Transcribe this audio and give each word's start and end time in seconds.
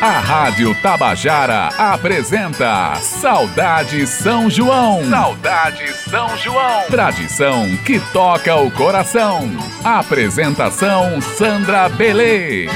A 0.00 0.20
Rádio 0.20 0.80
Tabajara 0.80 1.70
apresenta 1.76 2.94
Saudade 3.00 4.06
São 4.06 4.48
João. 4.48 5.04
Saudade 5.10 5.92
São 5.92 6.36
João. 6.36 6.86
Tradição 6.88 7.64
que 7.84 7.98
toca 8.12 8.54
o 8.54 8.70
coração. 8.70 9.40
Apresentação 9.82 11.20
Sandra 11.20 11.88
Belê. 11.88 12.68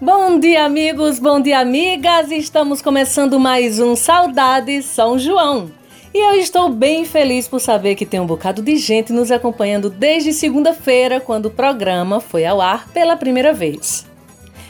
Bom 0.00 0.36
dia, 0.40 0.64
amigos, 0.64 1.20
bom 1.20 1.40
dia, 1.40 1.60
amigas. 1.60 2.32
Estamos 2.32 2.82
começando 2.82 3.38
mais 3.38 3.78
um 3.78 3.94
Saudade 3.94 4.82
São 4.82 5.16
João. 5.16 5.70
E 6.12 6.18
eu 6.18 6.40
estou 6.40 6.70
bem 6.70 7.04
feliz 7.04 7.46
por 7.46 7.60
saber 7.60 7.94
que 7.94 8.04
tem 8.04 8.18
um 8.18 8.26
bocado 8.26 8.60
de 8.62 8.76
gente 8.78 9.12
nos 9.12 9.30
acompanhando 9.30 9.88
desde 9.88 10.32
segunda-feira, 10.32 11.20
quando 11.20 11.46
o 11.46 11.50
programa 11.52 12.18
foi 12.18 12.44
ao 12.44 12.60
ar 12.60 12.88
pela 12.88 13.16
primeira 13.16 13.52
vez. 13.52 14.05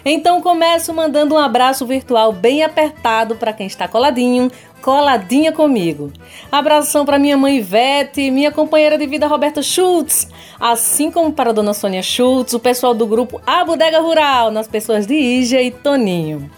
Então 0.09 0.41
começo 0.41 0.95
mandando 0.95 1.34
um 1.34 1.38
abraço 1.38 1.84
virtual 1.84 2.33
bem 2.33 2.62
apertado 2.62 3.34
para 3.34 3.52
quem 3.52 3.66
está 3.66 3.88
coladinho, 3.88 4.48
coladinha 4.80 5.51
comigo. 5.51 6.12
Abração 6.51 7.05
para 7.05 7.19
minha 7.19 7.37
mãe 7.37 7.56
Ivete, 7.56 8.30
minha 8.30 8.52
companheira 8.52 8.96
de 8.96 9.05
vida 9.05 9.27
Roberta 9.27 9.60
Schultz, 9.65 10.29
assim 10.60 11.10
como 11.10 11.32
para 11.32 11.51
a 11.51 11.52
dona 11.52 11.74
Sônia 11.74 12.05
Schultz, 12.05 12.55
o 12.55 12.60
pessoal 12.60 12.95
do 12.95 13.05
grupo 13.05 13.42
A 13.45 13.65
Bodega 13.65 13.98
Rural, 13.98 14.52
nas 14.52 14.69
pessoas 14.69 15.09
de 15.09 15.16
Ígia 15.16 15.60
e 15.60 15.73
Toninho. 15.73 16.48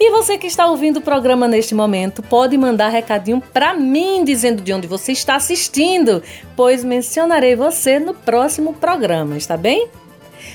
E 0.00 0.10
você 0.10 0.38
que 0.38 0.46
está 0.46 0.66
ouvindo 0.66 0.96
o 0.96 1.02
programa 1.02 1.46
neste 1.46 1.74
momento, 1.74 2.22
pode 2.22 2.56
mandar 2.56 2.88
recadinho 2.88 3.42
para 3.52 3.74
mim 3.74 4.24
dizendo 4.24 4.62
de 4.62 4.72
onde 4.72 4.86
você 4.86 5.12
está 5.12 5.34
assistindo, 5.34 6.22
pois 6.56 6.82
mencionarei 6.82 7.54
você 7.54 7.98
no 7.98 8.14
próximo 8.14 8.72
programa, 8.72 9.36
está 9.36 9.58
bem? 9.58 9.86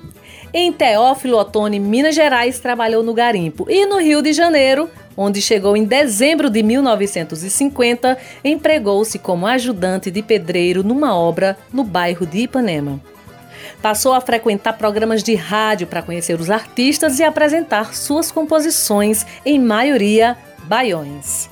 Em 0.53 0.73
Teófilo 0.73 1.37
Otoni, 1.37 1.81
Minas 1.81 2.15
Gerais, 2.15 2.61
trabalhou 2.61 3.03
no 3.03 3.13
garimpo. 3.13 3.67
E 3.69 3.85
no 3.87 3.99
Rio 3.99 4.23
de 4.23 4.33
Janeiro, 4.33 4.89
onde 5.17 5.43
chegou 5.43 5.77
em 5.77 5.85
dezembro 5.85 6.49
de 6.49 6.63
1950, 6.63 8.17
empregou-se 8.45 9.19
como 9.19 9.47
ajudante 9.47 10.11
de 10.11 10.23
pedreiro 10.23 10.85
numa 10.85 11.17
obra 11.17 11.59
no 11.73 11.83
bairro 11.83 12.25
de 12.25 12.41
Ipanema. 12.41 13.01
Passou 13.85 14.15
a 14.15 14.21
frequentar 14.23 14.79
programas 14.79 15.23
de 15.23 15.35
rádio 15.35 15.87
para 15.87 16.01
conhecer 16.01 16.41
os 16.41 16.49
artistas 16.49 17.19
e 17.19 17.23
apresentar 17.23 17.95
suas 17.95 18.33
composições, 18.33 19.27
em 19.45 19.59
maioria 19.59 20.39
baiões. 20.63 21.51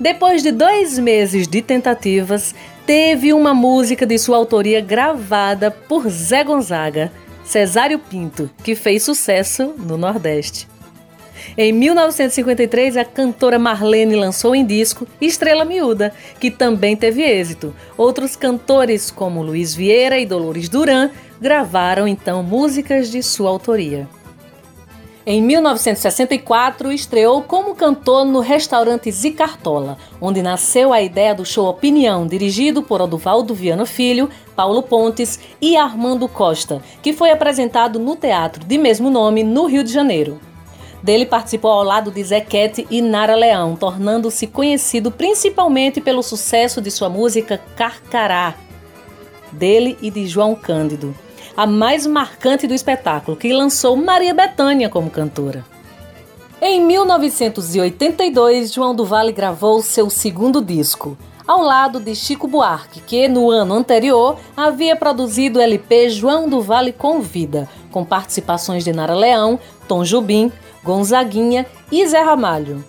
Depois 0.00 0.42
de 0.42 0.50
dois 0.50 0.98
meses 0.98 1.46
de 1.46 1.60
tentativas, 1.60 2.54
teve 2.86 3.34
uma 3.34 3.52
música 3.52 4.06
de 4.06 4.16
sua 4.16 4.38
autoria 4.38 4.80
gravada 4.80 5.70
por 5.70 6.08
Zé 6.08 6.42
Gonzaga, 6.42 7.12
Cesário 7.44 7.98
Pinto, 7.98 8.50
que 8.62 8.74
fez 8.74 9.02
sucesso 9.02 9.74
no 9.76 9.98
Nordeste. 9.98 10.66
Em 11.58 11.72
1953, 11.72 12.96
a 12.96 13.04
cantora 13.04 13.58
Marlene 13.58 14.16
lançou 14.16 14.54
em 14.54 14.64
disco 14.64 15.06
Estrela 15.20 15.64
Miúda, 15.64 16.12
que 16.40 16.50
também 16.50 16.96
teve 16.96 17.22
êxito. 17.22 17.74
Outros 17.96 18.34
cantores, 18.34 19.10
como 19.10 19.42
Luiz 19.42 19.74
Vieira 19.74 20.18
e 20.18 20.26
Dolores 20.26 20.68
Duran, 20.68 21.10
gravaram 21.40 22.06
então 22.06 22.42
músicas 22.42 23.10
de 23.10 23.22
sua 23.22 23.50
autoria. 23.50 24.08
Em 25.26 25.40
1964, 25.40 26.92
estreou 26.92 27.42
como 27.42 27.74
cantor 27.74 28.26
no 28.26 28.40
restaurante 28.40 29.10
Zicartola, 29.10 29.96
onde 30.20 30.42
nasceu 30.42 30.92
a 30.92 31.00
ideia 31.00 31.34
do 31.34 31.46
show 31.46 31.66
Opinião, 31.66 32.26
dirigido 32.26 32.82
por 32.82 33.00
Oduvaldo 33.00 33.54
Viana 33.54 33.86
Filho, 33.86 34.28
Paulo 34.54 34.82
Pontes 34.82 35.40
e 35.62 35.78
Armando 35.78 36.28
Costa, 36.28 36.82
que 37.00 37.14
foi 37.14 37.30
apresentado 37.30 37.98
no 37.98 38.16
teatro 38.16 38.66
de 38.66 38.76
mesmo 38.76 39.08
nome, 39.08 39.42
no 39.42 39.64
Rio 39.64 39.82
de 39.82 39.90
Janeiro. 39.90 40.38
Dele 41.02 41.24
participou 41.24 41.70
ao 41.70 41.82
lado 41.82 42.10
de 42.10 42.22
Zequete 42.22 42.86
e 42.90 43.00
Nara 43.00 43.34
Leão, 43.34 43.76
tornando-se 43.76 44.46
conhecido 44.46 45.10
principalmente 45.10 46.02
pelo 46.02 46.22
sucesso 46.22 46.82
de 46.82 46.90
sua 46.90 47.08
música 47.08 47.58
Carcará, 47.76 48.54
dele 49.54 49.96
e 50.02 50.10
de 50.10 50.26
João 50.26 50.54
Cândido, 50.54 51.14
a 51.56 51.66
mais 51.66 52.06
marcante 52.06 52.66
do 52.66 52.74
espetáculo, 52.74 53.36
que 53.36 53.52
lançou 53.52 53.96
Maria 53.96 54.34
Bethânia 54.34 54.88
como 54.88 55.08
cantora. 55.08 55.64
Em 56.60 56.80
1982, 56.80 58.72
João 58.72 58.94
do 58.94 59.04
Vale 59.04 59.32
gravou 59.32 59.82
seu 59.82 60.08
segundo 60.10 60.62
disco, 60.62 61.16
ao 61.46 61.60
lado 61.60 62.00
de 62.00 62.14
Chico 62.14 62.48
Buarque, 62.48 63.00
que 63.00 63.28
no 63.28 63.50
ano 63.50 63.74
anterior 63.74 64.38
havia 64.56 64.96
produzido 64.96 65.58
o 65.58 65.62
LP 65.62 66.08
João 66.08 66.48
do 66.48 66.60
Vale 66.60 66.92
Convida, 66.92 67.68
com 67.90 68.04
participações 68.04 68.82
de 68.82 68.92
Nara 68.92 69.14
Leão, 69.14 69.58
Tom 69.86 70.04
Jubim, 70.04 70.50
Gonzaguinha 70.82 71.66
e 71.92 72.06
Zé 72.06 72.20
Ramalho. 72.20 72.84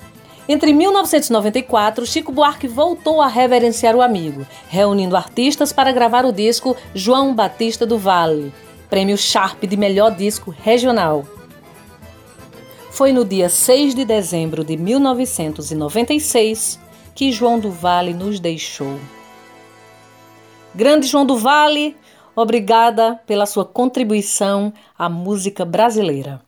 Entre 0.47 0.71
1994, 0.73 2.05
Chico 2.05 2.31
Buarque 2.31 2.67
voltou 2.67 3.19
a 3.19 3.27
reverenciar 3.27 3.95
o 3.95 4.01
amigo, 4.01 4.45
reunindo 4.69 5.17
artistas 5.17 5.73
para 5.73 5.91
gravar 5.91 6.23
o 6.23 6.31
disco 6.31 6.77
João 6.93 7.33
Batista 7.33 7.83
do 7.83 7.97
Vale, 7.97 8.53
prêmio 8.87 9.17
Sharp 9.17 9.63
de 9.63 9.75
melhor 9.75 10.11
disco 10.11 10.51
regional. 10.51 11.25
Foi 12.91 13.11
no 13.11 13.25
dia 13.25 13.49
6 13.49 13.95
de 13.95 14.05
dezembro 14.05 14.63
de 14.63 14.77
1996 14.77 16.79
que 17.15 17.31
João 17.31 17.59
do 17.59 17.71
Vale 17.71 18.13
nos 18.13 18.39
deixou. 18.39 18.99
Grande 20.75 21.07
João 21.07 21.25
do 21.25 21.37
Vale, 21.37 21.97
obrigada 22.35 23.19
pela 23.25 23.47
sua 23.47 23.65
contribuição 23.65 24.71
à 24.97 25.09
música 25.09 25.65
brasileira. 25.65 26.39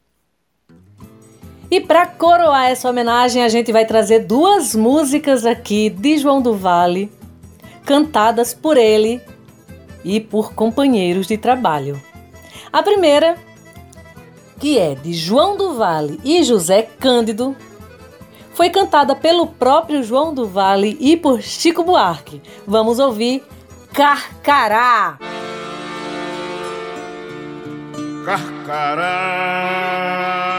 E 1.69 1.81
para 1.81 2.07
coroar 2.07 2.69
essa 2.69 2.89
homenagem, 2.89 3.43
a 3.43 3.49
gente 3.49 3.73
vai 3.73 3.85
trazer 3.85 4.19
duas 4.19 4.73
músicas 4.73 5.45
aqui 5.45 5.89
de 5.89 6.17
João 6.17 6.41
do 6.41 6.55
Vale, 6.55 7.11
cantadas 7.85 8.53
por 8.53 8.77
ele 8.77 9.21
e 10.03 10.21
por 10.21 10.53
companheiros 10.53 11.27
de 11.27 11.37
trabalho. 11.37 12.01
A 12.71 12.81
primeira, 12.81 13.35
que 14.59 14.79
é 14.79 14.95
de 14.95 15.13
João 15.13 15.57
do 15.57 15.73
Vale 15.73 16.21
e 16.23 16.41
José 16.41 16.83
Cândido, 16.83 17.53
foi 18.53 18.69
cantada 18.69 19.13
pelo 19.13 19.47
próprio 19.47 20.01
João 20.01 20.33
do 20.33 20.47
Vale 20.47 20.95
e 21.01 21.17
por 21.17 21.41
Chico 21.41 21.83
Buarque. 21.83 22.41
Vamos 22.65 22.97
ouvir 22.97 23.43
Carcará. 23.91 25.19
Carcará 28.25 30.56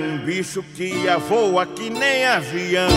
um 0.00 0.18
bicho 0.18 0.62
que 0.74 0.92
voa 1.28 1.66
que 1.66 1.90
nem 1.90 2.26
avião. 2.26 2.88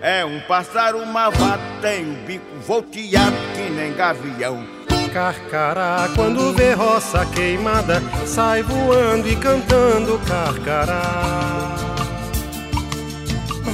É 0.00 0.24
um 0.24 0.40
pássaro 0.40 1.04
malvado, 1.06 1.62
tem 1.80 2.04
um 2.04 2.24
bico 2.26 2.44
volteado 2.66 3.36
que 3.54 3.70
nem 3.70 3.92
gavião. 3.94 4.66
Carcará, 5.12 6.08
quando 6.14 6.52
vê 6.54 6.72
roça 6.72 7.24
queimada, 7.26 8.02
sai 8.26 8.62
voando 8.62 9.28
e 9.28 9.36
cantando 9.36 10.18
carcará 10.26 12.01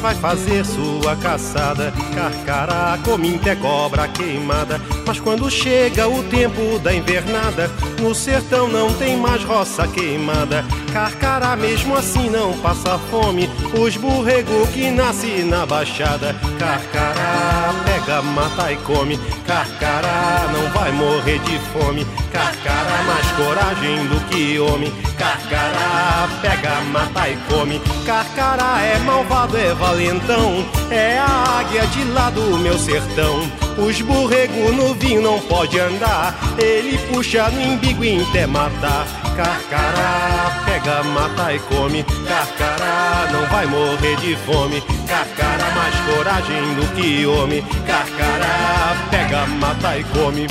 vai 0.09 0.15
fazer 0.15 0.65
sua 0.65 1.15
caçada. 1.17 1.93
Carcará, 2.15 2.99
cominte 3.05 3.49
é 3.49 3.55
cobra 3.55 4.09
queimada. 4.09 4.81
Mas 5.07 5.21
quando 5.21 5.51
chega 5.51 6.09
o 6.09 6.23
tempo 6.25 6.79
da 6.79 6.95
invernada, 6.95 7.71
no 8.01 8.15
sertão 8.15 8.69
não 8.69 8.93
tem 8.95 9.19
mais 9.19 9.45
roça 9.45 9.87
queimada. 9.87 10.65
Carcará 10.95 11.55
mesmo 11.57 11.95
assim 11.95 12.31
não 12.31 12.57
passa 12.59 12.99
fome. 13.11 13.51
Os 13.79 13.97
burrego 13.99 14.67
que 14.69 14.91
nasce 14.91 15.43
na 15.43 15.67
baixada. 15.67 16.35
Carcará 16.59 17.75
pega, 17.85 18.23
mata 18.23 18.73
e 18.73 18.77
come. 18.79 19.19
Carcará 19.47 20.49
não 20.53 20.71
vai 20.71 20.91
morrer 20.91 21.39
de 21.41 21.59
fome. 21.73 22.07
Carcará 22.33 23.03
mais 23.03 23.27
coragem 23.33 24.07
do 24.07 24.21
que 24.29 24.59
homem. 24.59 24.91
Carcará 25.19 26.28
pega, 26.41 26.81
mata 26.93 27.29
e 27.29 27.37
come. 27.49 27.81
Carcará 28.07 28.81
é 28.83 28.99
malvado, 28.99 29.57
é 29.57 29.75
valentão. 29.75 30.65
É 30.91 31.19
a 31.19 31.61
águia 31.61 31.87
de 31.87 32.05
lá 32.05 32.31
do 32.31 32.59
meu 32.59 32.79
sertão. 32.79 33.41
Os 33.77 34.01
burrego 34.01 34.73
no 34.73 34.95
vinho 34.95 35.23
não 35.23 35.39
pode 35.41 35.79
andar. 35.79 36.35
Ele 36.59 36.99
puxa 37.13 37.49
no 37.51 37.61
embigo 37.61 38.05
e 38.05 38.23
até 38.23 38.47
matar. 38.47 39.07
Carcará 39.37 40.65
pega, 40.65 41.03
mata 41.05 41.55
e 41.55 41.59
come. 41.61 42.05
Carcará 42.27 43.29
não 43.31 43.47
vai 43.47 43.67
morrer 43.67 44.17
de 44.17 44.37
fome. 44.37 44.83
Carcará 45.07 45.71
mais 45.77 45.95
coragem 46.01 46.75
do 46.75 46.95
que 46.95 47.27
homem. 47.27 47.63
Carcará 47.87 48.97
pega, 49.11 49.47
mata 49.47 49.97
e 49.97 50.05
come. 50.05 50.47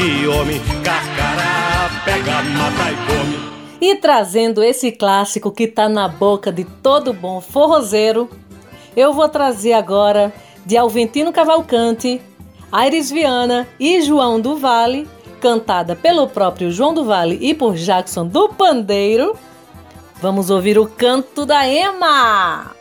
Que 0.00 0.26
homem. 0.26 0.60
Carcará 0.82 1.90
pega, 2.04 2.42
mata 2.42 2.90
e 2.90 2.96
come. 3.06 3.50
E 3.80 3.96
trazendo 3.96 4.62
esse 4.62 4.92
clássico 4.92 5.50
que 5.50 5.66
tá 5.66 5.88
na 5.88 6.08
boca 6.08 6.50
de 6.50 6.64
todo 6.64 7.12
bom 7.12 7.40
forrozeiro, 7.40 8.28
eu 8.96 9.12
vou 9.12 9.28
trazer 9.28 9.74
agora 9.74 10.32
de 10.64 10.76
Alventino 10.76 11.32
Cavalcante, 11.32 12.20
Aires 12.72 13.10
Viana 13.10 13.68
e 13.78 14.00
João 14.02 14.40
do 14.40 14.56
Vale, 14.56 15.08
cantada 15.40 15.94
pelo 15.94 16.26
próprio 16.28 16.70
João 16.70 16.94
do 16.94 17.04
Vale 17.04 17.38
e 17.40 17.54
por 17.54 17.74
Jackson 17.74 18.26
do 18.26 18.48
Pandeiro. 18.48 19.36
Vamos 20.20 20.50
ouvir 20.50 20.78
o 20.78 20.86
canto 20.86 21.46
da 21.46 21.66
Ema! 21.66 22.79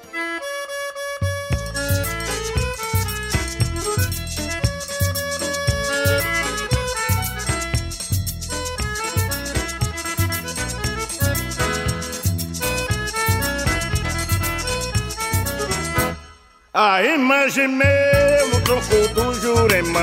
A 16.81 17.03
imagem 17.03 17.67
meu 17.67 18.47
no 18.53 18.61
tronco 18.61 19.13
do 19.13 19.33
Juremã 19.41 19.99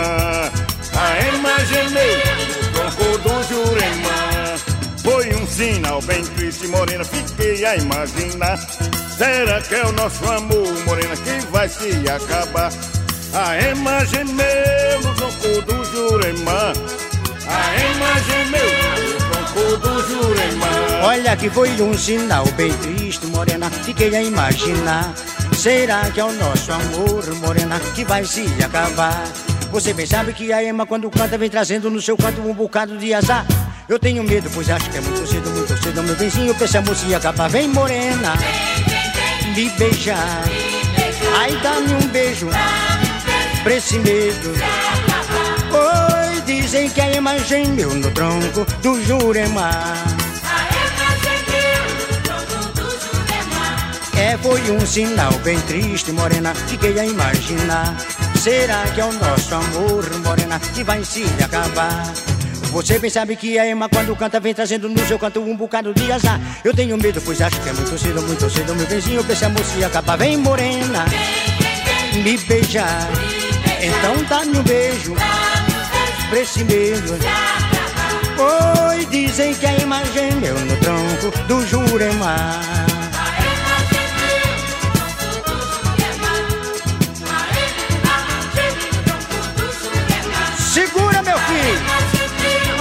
A 0.93 1.35
imagem 1.35 1.89
meu 1.89 2.19
no 2.49 2.73
tronco 2.75 3.19
do 3.21 3.43
Juremã 3.49 4.59
Foi 5.03 5.35
um 5.37 5.47
sinal 5.47 6.03
bem 6.03 6.23
triste, 6.23 6.67
morena, 6.67 7.03
fiquei 7.03 7.65
a 7.65 7.77
imaginar. 7.77 8.59
Será 9.17 9.63
que 9.63 9.75
é 9.75 9.87
o 9.87 9.93
nosso 9.93 10.23
amor, 10.31 10.85
morena, 10.85 11.17
que 11.17 11.47
vai 11.47 11.67
se 11.67 11.93
acabar? 12.11 12.71
A 13.33 13.59
imagem 13.71 14.27
meu 14.27 15.01
no 15.01 15.15
tronco 15.15 15.63
do 15.63 15.83
Juremã 15.83 16.75
A 17.47 17.95
imagem 17.95 18.47
meu 18.51 19.15
no 19.15 19.31
tronco 19.31 19.77
do 19.79 20.09
Juremã 20.09 21.07
Olha 21.07 21.37
que 21.39 21.49
foi 21.49 21.71
um 21.81 21.97
sinal 21.97 22.45
bem 22.49 22.71
triste, 22.75 23.25
morena, 23.29 23.71
fiquei 23.71 24.15
a 24.15 24.23
imaginar 24.23 25.15
Será 25.67 26.09
que 26.13 26.21
é 26.21 26.25
o 26.25 26.33
nosso 26.33 26.71
amor, 26.71 27.29
morena, 27.41 27.81
que 27.93 28.05
vai 28.05 28.25
se 28.25 28.47
acabar? 28.65 29.25
Você 29.73 29.93
bem 29.93 30.07
sabe 30.07 30.33
que 30.33 30.53
a 30.53 30.63
Ema, 30.63 30.87
quando 30.87 31.11
canta, 31.11 31.37
vem 31.37 31.51
trazendo 31.51 31.91
no 31.91 32.01
seu 32.01 32.17
canto 32.17 32.41
um 32.41 32.55
bocado 32.55 32.97
de 32.97 33.13
azar. 33.13 33.45
Eu 33.89 33.99
tenho 33.99 34.23
medo, 34.23 34.49
pois 34.55 34.71
acho 34.71 34.89
que 34.89 34.97
é 34.97 35.01
muito 35.01 35.27
cedo, 35.27 35.51
muito 35.51 35.77
cedo, 35.83 36.05
meu 36.05 36.15
benzinho, 36.15 36.55
pra 36.55 36.67
essa 36.67 36.81
moça 36.81 37.17
acabar. 37.17 37.49
Vem, 37.49 37.67
morena, 37.67 38.35
me 39.57 39.69
beijar. 39.71 40.45
Ai, 41.37 41.61
dá-me 41.61 41.95
um 41.95 42.09
beijo, 42.13 42.49
pra 43.65 43.75
esse 43.75 43.99
medo. 43.99 44.53
Oi, 45.73 46.43
dizem 46.43 46.89
que 46.91 47.01
a 47.01 47.11
Ema 47.11 47.41
gemeu 47.41 47.93
no 47.93 48.09
tronco 48.13 48.65
do 48.81 49.03
Jurema. 49.03 49.71
É, 54.19 54.37
foi 54.39 54.71
um 54.71 54.87
sinal 54.87 55.33
bem 55.45 55.61
triste, 55.61 56.11
morena, 56.13 56.55
fiquei 56.55 56.99
a 56.99 57.05
imaginar. 57.05 57.97
Será 58.37 58.83
que 58.95 59.01
é 59.01 59.05
o 59.05 59.13
nosso 59.13 59.55
amor, 59.55 60.09
morena, 60.21 60.59
que 60.59 60.83
vai 60.83 61.05
se 61.05 61.25
acabar? 61.45 62.13
Você 62.73 62.99
bem 62.99 63.11
sabe 63.11 63.37
que 63.37 63.59
a 63.59 63.67
Ema 63.67 63.89
quando 63.89 64.15
canta 64.17 64.41
vem 64.41 64.53
trazendo 64.53 64.89
no 64.89 65.07
seu 65.07 65.19
canto 65.19 65.41
um 65.41 65.57
bocado 65.57 65.95
de 65.95 66.11
azar. 66.11 66.41
Eu 66.65 66.75
tenho 66.75 66.97
medo, 66.97 67.21
pois 67.23 67.41
acho 67.41 67.61
que 67.61 67.69
é 67.69 67.73
muito 67.73 67.99
cedo, 67.99 68.23
muito 68.23 68.51
cedo, 68.51 68.75
meu 68.75 68.87
benzinho, 68.87 69.25
pra 69.25 69.33
essa 69.33 69.49
moça 69.49 69.87
acabar. 69.87 70.17
Vem, 70.17 70.37
morena, 70.37 71.05
me 72.23 72.37
beijar. 72.39 73.09
Então 73.81 74.23
dá-me 74.29 74.59
um 74.59 74.63
beijo, 74.63 75.15
pra 76.29 76.41
esse 76.41 76.65
medo. 76.65 77.19
Oi, 78.39 79.07
dizem 79.07 79.55
que 79.55 79.67
a 79.67 79.73
Ema 79.81 80.03
gemeu 80.07 80.59
no 80.61 80.77
tronco 80.77 81.47
do 81.47 81.67
Juremar. 81.67 82.96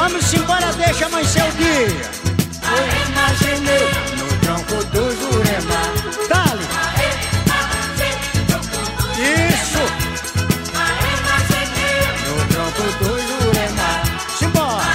Vamos 0.08 0.32
embora, 0.36 0.72
deixa 0.74 1.08
amanhecer 1.08 1.44
o 1.44 1.52
dia. 1.54 1.88
Eu 2.62 2.84
imaginei 3.10 3.90
no 4.18 4.28
tronco 4.40 4.78
do 4.92 5.04
Jurema. 5.16 5.82
Dale. 6.30 6.66
Isso. 9.18 9.84
No 12.28 12.36
tronco 12.54 12.86
do 13.00 13.12
Jurema. 13.20 13.90
Simbora. 14.38 14.86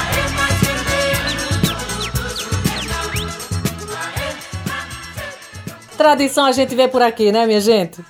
Tradição 5.96 6.46
a 6.46 6.52
gente 6.52 6.76
vê 6.76 6.86
por 6.86 7.02
aqui, 7.02 7.32
né, 7.32 7.46
minha 7.46 7.60
gente? 7.60 8.00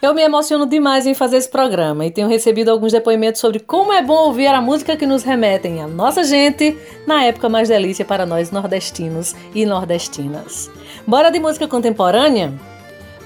Eu 0.00 0.12
me 0.12 0.22
emociono 0.22 0.66
demais 0.66 1.06
em 1.06 1.14
fazer 1.14 1.38
esse 1.38 1.48
programa 1.48 2.04
e 2.04 2.10
tenho 2.10 2.28
recebido 2.28 2.70
alguns 2.70 2.92
depoimentos 2.92 3.40
sobre 3.40 3.60
como 3.60 3.92
é 3.92 4.02
bom 4.02 4.26
ouvir 4.26 4.48
a 4.48 4.60
música 4.60 4.94
que 4.94 5.06
nos 5.06 5.22
remetem 5.22 5.82
à 5.82 5.86
nossa 5.86 6.22
gente 6.22 6.76
na 7.06 7.24
época 7.24 7.48
mais 7.48 7.68
delícia 7.68 8.04
para 8.04 8.26
nós 8.26 8.50
nordestinos 8.50 9.34
e 9.54 9.64
nordestinas. 9.64 10.70
Bora 11.06 11.30
de 11.30 11.40
música 11.40 11.66
contemporânea? 11.66 12.52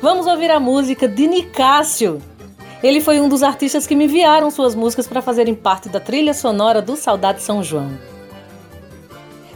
Vamos 0.00 0.28
ouvir 0.28 0.50
a 0.50 0.60
música 0.60 1.08
de 1.08 1.26
Nicásio. 1.26 2.22
Ele 2.82 3.00
foi 3.00 3.20
um 3.20 3.28
dos 3.28 3.42
artistas 3.42 3.86
que 3.86 3.96
me 3.96 4.04
enviaram 4.04 4.50
suas 4.50 4.74
músicas 4.74 5.08
para 5.08 5.20
fazerem 5.20 5.54
parte 5.54 5.88
da 5.88 5.98
trilha 5.98 6.32
sonora 6.32 6.80
do 6.80 6.96
Saudade 6.96 7.42
São 7.42 7.64
João. 7.64 7.90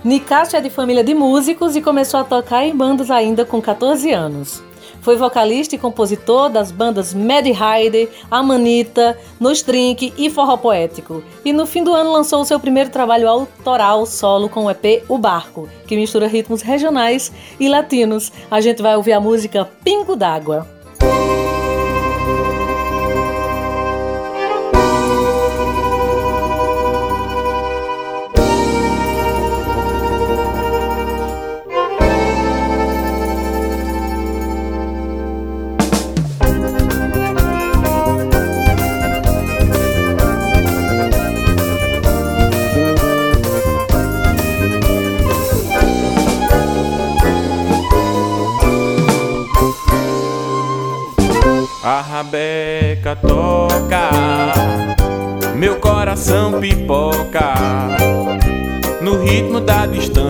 Nicásio 0.03 0.59
é 0.59 0.61
de 0.61 0.69
família 0.69 1.05
de 1.05 1.15
músicos 1.15 1.77
e 1.77 1.81
começou 1.81 2.21
a 2.21 2.25
tocar 2.25 2.67
em 2.67 2.77
bandas 2.77 3.11
ainda 3.11 3.45
com 3.45 3.63
14 3.63 4.13
anos. 4.13 4.63
Foi 5.05 5.17
vocalista 5.17 5.75
e 5.75 5.79
compositor 5.79 6.49
das 6.49 6.73
bandas 6.73 7.13
Mad 7.13 7.45
Rider, 7.45 8.09
Amanita, 8.31 9.19
Nos 9.39 9.63
Drink 9.63 10.15
e 10.17 10.31
Forró 10.31 10.57
Poético. 10.57 11.23
E 11.45 11.53
no 11.53 11.67
fim 11.67 11.85
do 11.85 11.93
ano 11.93 12.11
lançou 12.11 12.41
o 12.41 12.45
seu 12.47 12.59
primeiro 12.59 12.89
trabalho 12.89 13.29
autoral 13.29 14.07
solo 14.07 14.49
com 14.49 14.65
o 14.65 14.71
EP 14.71 15.05
O 15.07 15.19
Barco, 15.19 15.69
que 15.87 15.95
mistura 15.95 16.27
ritmos 16.27 16.63
regionais 16.63 17.31
e 17.61 17.69
latinos. 17.69 18.33
A 18.51 18.63
gente 18.63 18.81
vai 18.81 18.97
ouvir 18.97 19.13
a 19.13 19.21
música 19.21 19.69
Pingo 19.85 20.17
d'Água. 20.17 20.67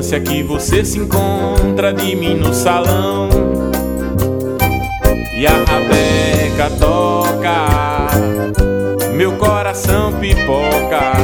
Distância 0.05 0.21
que 0.21 0.43
você 0.43 0.85
se 0.85 0.99
encontra 0.99 1.91
de 1.93 2.15
mim 2.15 2.35
no 2.35 2.53
salão. 2.53 3.31
E 5.35 5.47
a 5.47 5.53
rabeca 5.53 6.71
toca, 6.79 8.11
meu 9.15 9.33
coração 9.33 10.13
pipoca. 10.21 11.15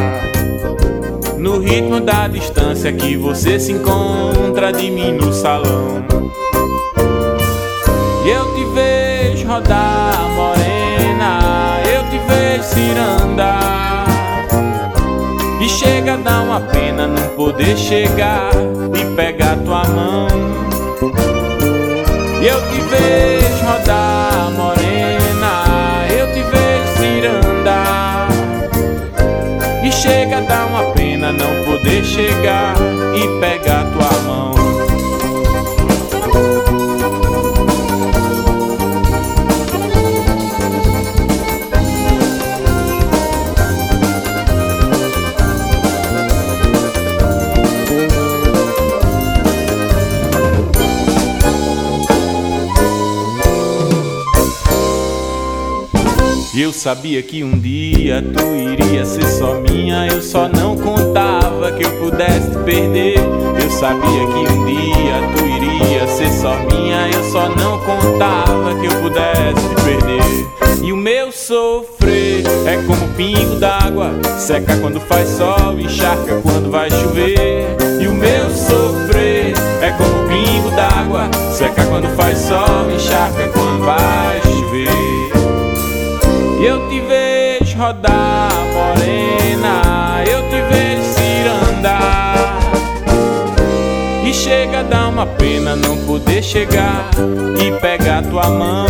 No 1.37 1.59
ritmo 1.59 2.01
da 2.01 2.27
distância 2.27 2.91
que 2.91 3.17
você 3.17 3.61
se 3.61 3.73
encontra 3.73 4.73
de 4.73 4.91
mim 4.91 5.13
no 5.13 5.31
salão. 5.31 6.03
E 8.25 8.31
eu 8.31 8.55
te 8.55 8.65
vejo 8.75 9.47
rodar, 9.47 10.27
morena, 10.35 11.81
eu 11.85 12.03
te 12.05 12.19
vejo 12.27 12.63
ciranda. 12.65 14.10
E 16.01 16.03
chega 16.03 16.15
a 16.15 16.17
dar 16.17 16.41
uma 16.41 16.61
pena 16.61 17.07
não 17.07 17.29
poder 17.37 17.77
chegar 17.77 18.53
e 18.99 19.15
pegar 19.15 19.55
tua 19.57 19.85
mão. 19.85 20.29
E 22.41 22.47
eu 22.47 22.59
te 22.71 22.81
vejo 22.81 23.67
rodar, 23.67 24.51
morena, 24.57 26.07
eu 26.11 26.27
te 26.33 26.43
vejo 26.43 26.97
ciranda. 26.97 28.29
E 29.85 29.93
chega 29.93 30.41
dar 30.41 30.69
uma 30.69 30.91
pena 30.93 31.33
não 31.33 31.65
poder 31.67 32.03
chegar 32.03 32.77
e 33.15 33.39
pegar 33.39 33.85
tua 33.93 34.23
mão. 34.23 34.50
Eu 56.61 56.75
sabia 56.75 57.23
que 57.23 57.43
um 57.43 57.59
dia 57.59 58.23
tu 58.37 58.55
iria 58.55 59.03
ser 59.07 59.25
só 59.25 59.55
minha. 59.63 60.07
Eu 60.09 60.21
só 60.21 60.47
não 60.47 60.77
contava 60.77 61.73
que 61.73 61.83
eu 61.83 61.91
pudesse 61.93 62.51
te 62.51 62.59
perder. 62.59 63.17
Eu 63.17 63.71
sabia 63.71 64.27
que 64.27 64.53
um 64.53 64.67
dia 64.67 65.15
tu 65.35 65.47
iria 65.47 66.07
ser 66.07 66.31
só 66.31 66.55
minha. 66.71 67.09
Eu 67.09 67.25
só 67.33 67.49
não 67.49 67.79
contava 67.79 68.79
que 68.79 68.85
eu 68.85 68.93
pudesse 69.01 69.69
te 69.71 69.75
perder. 69.83 70.85
E 70.85 70.93
o 70.93 70.99
meu 70.99 71.33
sofrer 71.33 72.45
é 72.67 72.77
como 72.87 73.09
pingo 73.15 73.57
d'água, 73.57 74.11
seca 74.39 74.77
quando 74.83 75.01
faz 75.01 75.31
sol, 75.31 75.81
encharca 75.81 76.43
quando 76.43 76.71
vai 76.71 76.91
chover. 76.91 77.75
E 78.03 78.07
o 78.07 78.13
meu 78.13 78.51
sofrer 78.51 79.55
é 79.81 79.91
como 79.93 80.29
pingo 80.29 80.71
d'água, 80.77 81.31
seca 81.55 81.87
quando 81.87 82.15
faz 82.17 82.37
sol, 82.37 82.91
encharca 82.95 83.49
quando 83.49 83.83
vai 83.83 84.41
chover. 84.43 84.50
Eu 86.63 86.91
te 86.91 87.01
vejo 87.01 87.79
rodar, 87.79 88.51
morena, 88.75 90.23
eu 90.31 90.43
te 90.51 90.61
vejo 90.69 91.03
cirandar. 91.15 92.59
E 94.23 94.35
chega 94.35 94.81
a 94.81 94.83
dar 94.83 95.09
uma 95.09 95.25
pena 95.27 95.75
não 95.75 95.97
poder 96.05 96.43
chegar 96.43 97.09
e 97.59 97.73
pegar 97.81 98.23
tua 98.25 98.51
mão. 98.51 98.87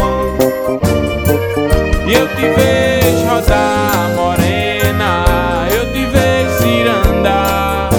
Eu 2.08 2.26
te 2.26 2.42
vejo 2.42 3.24
rodar, 3.28 4.16
morena, 4.16 5.24
eu 5.72 5.92
te 5.92 6.04
vejo 6.06 6.50
cirandar. 6.58 7.90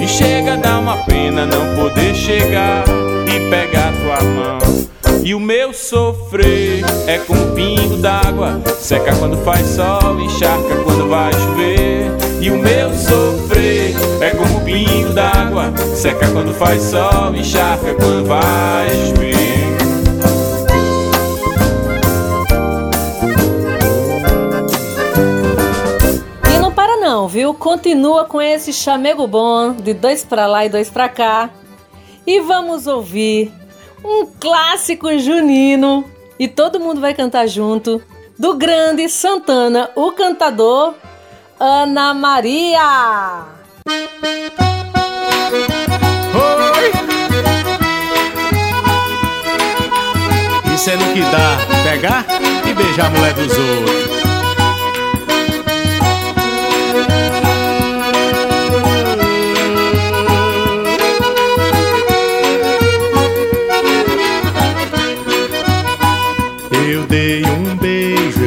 E 0.00 0.08
chega 0.08 0.54
a 0.54 0.56
dar 0.56 0.78
uma 0.78 0.96
pena 1.04 1.44
não 1.44 1.76
poder 1.76 2.14
chegar 2.14 2.84
e 3.26 3.50
pegar 3.50 3.92
tua 3.92 4.24
mão. 4.24 4.93
E 5.24 5.34
o 5.34 5.40
meu 5.40 5.72
sofrer 5.72 6.84
é 7.06 7.16
como 7.16 7.40
um 7.40 7.54
pingo 7.54 7.96
d'água, 7.96 8.60
seca 8.78 9.16
quando 9.16 9.38
faz 9.38 9.68
sol, 9.68 10.20
encharca 10.20 10.76
quando 10.84 11.08
vai 11.08 11.32
chover. 11.32 12.10
E 12.42 12.50
o 12.50 12.58
meu 12.58 12.92
sofrer 12.92 13.94
é 14.20 14.30
como 14.32 14.58
um 14.58 14.64
pingo 14.66 15.14
d'água, 15.14 15.72
seca 15.96 16.30
quando 16.30 16.52
faz 16.52 16.82
sol, 16.82 17.34
encharca 17.34 17.94
quando 17.94 18.26
vai 18.26 18.90
chover. 19.06 19.34
E 26.54 26.58
não 26.58 26.70
para 26.70 26.98
não, 26.98 27.26
viu? 27.28 27.54
Continua 27.54 28.26
com 28.26 28.42
esse 28.42 28.74
chamego 28.74 29.26
bom 29.26 29.72
de 29.72 29.94
dois 29.94 30.22
pra 30.22 30.46
lá 30.46 30.66
e 30.66 30.68
dois 30.68 30.90
pra 30.90 31.08
cá. 31.08 31.48
E 32.26 32.40
vamos 32.40 32.86
ouvir 32.86 33.50
um 34.04 34.26
clássico 34.38 35.18
junino 35.18 36.04
e 36.38 36.46
todo 36.46 36.78
mundo 36.78 37.00
vai 37.00 37.14
cantar 37.14 37.46
junto 37.48 38.02
do 38.38 38.54
grande 38.54 39.08
Santana, 39.08 39.90
o 39.94 40.12
cantador 40.12 40.94
Ana 41.58 42.12
Maria. 42.12 43.44
Oi! 46.34 46.92
Isso 50.74 50.90
é 50.90 50.96
no 50.96 51.12
que 51.14 51.20
dá, 51.20 51.56
pegar 51.84 52.26
e 52.68 52.74
beijar 52.74 53.06
a 53.06 53.10
mulher 53.10 53.32
dos 53.32 53.56
outros. 53.56 54.33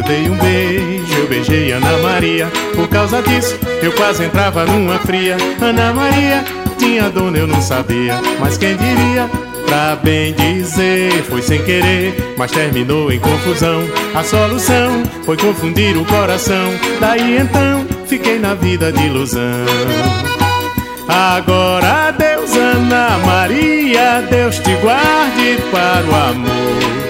Dei 0.08 0.30
um 0.30 0.38
beijo, 0.38 1.14
eu 1.18 1.28
beijei 1.28 1.72
Ana 1.72 1.98
Maria. 1.98 2.48
Por 2.74 2.88
causa 2.88 3.22
disso, 3.22 3.58
eu 3.82 3.92
quase 3.92 4.24
entrava 4.24 4.66
numa 4.66 4.98
fria. 5.00 5.38
Ana 5.62 5.94
Maria 5.94 6.44
tinha 6.78 7.10
dona, 7.10 7.38
eu 7.38 7.48
não 7.48 7.62
sabia. 7.62 8.16
Mas 8.40 8.58
quem 8.58 8.76
diria? 8.76 9.30
Pra 9.66 9.98
bem 9.98 10.34
dizer, 10.34 11.12
foi 11.24 11.42
sem 11.42 11.62
querer, 11.62 12.16
mas 12.38 12.52
terminou 12.52 13.12
em 13.12 13.20
confusão. 13.20 13.82
A 14.16 14.24
solução 14.24 15.04
foi 15.26 15.36
confundir 15.36 15.98
o 15.98 16.06
coração. 16.06 16.72
Daí 17.02 17.38
então, 17.38 17.86
fiquei 18.06 18.40
na 18.40 18.54
vida 18.54 18.94
de 18.94 19.06
ilusão. 19.08 19.66
Agora, 21.10 22.12
Deus, 22.12 22.56
Ana 22.56 23.18
Maria, 23.26 24.26
Deus 24.30 24.58
te 24.60 24.74
guarde 24.76 25.58
para 25.70 26.06
o 26.06 26.16
amor. 26.16 27.07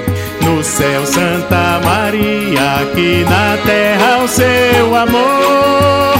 Céu, 0.67 1.05
Santa 1.05 1.79
Maria, 1.83 2.81
aqui 2.81 3.25
na 3.27 3.57
terra, 3.65 4.23
o 4.23 4.27
seu 4.27 4.95
amor. 4.95 6.19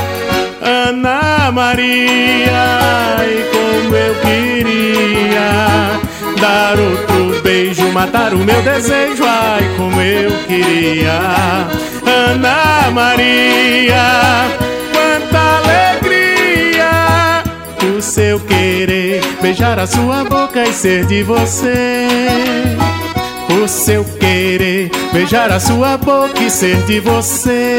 Ana 0.62 1.52
Maria, 1.52 3.18
e 3.24 3.44
como 3.52 3.96
eu 3.96 4.16
queria 4.22 6.00
dar 6.40 6.80
outro 6.80 7.42
beijo, 7.44 7.92
matar 7.92 8.34
o 8.34 8.38
meu 8.38 8.62
desejo, 8.62 9.24
ai, 9.26 9.70
como 9.76 10.02
eu 10.02 10.32
queria. 10.48 11.20
Ana 12.06 12.90
Maria, 12.92 14.46
quanta 14.94 15.40
alegria 15.58 17.44
o 17.96 18.02
seu 18.02 18.40
querer, 18.40 19.22
beijar 19.42 19.78
a 19.78 19.86
sua 19.86 20.24
boca 20.24 20.64
e 20.64 20.74
ser 20.74 21.06
de 21.06 21.22
você. 21.22 22.08
Seu 23.68 24.04
querer, 24.04 24.90
beijar 25.12 25.52
a 25.52 25.60
sua 25.60 25.98
boca 25.98 26.42
e 26.42 26.50
ser 26.50 26.78
de 26.84 27.00
você. 27.00 27.78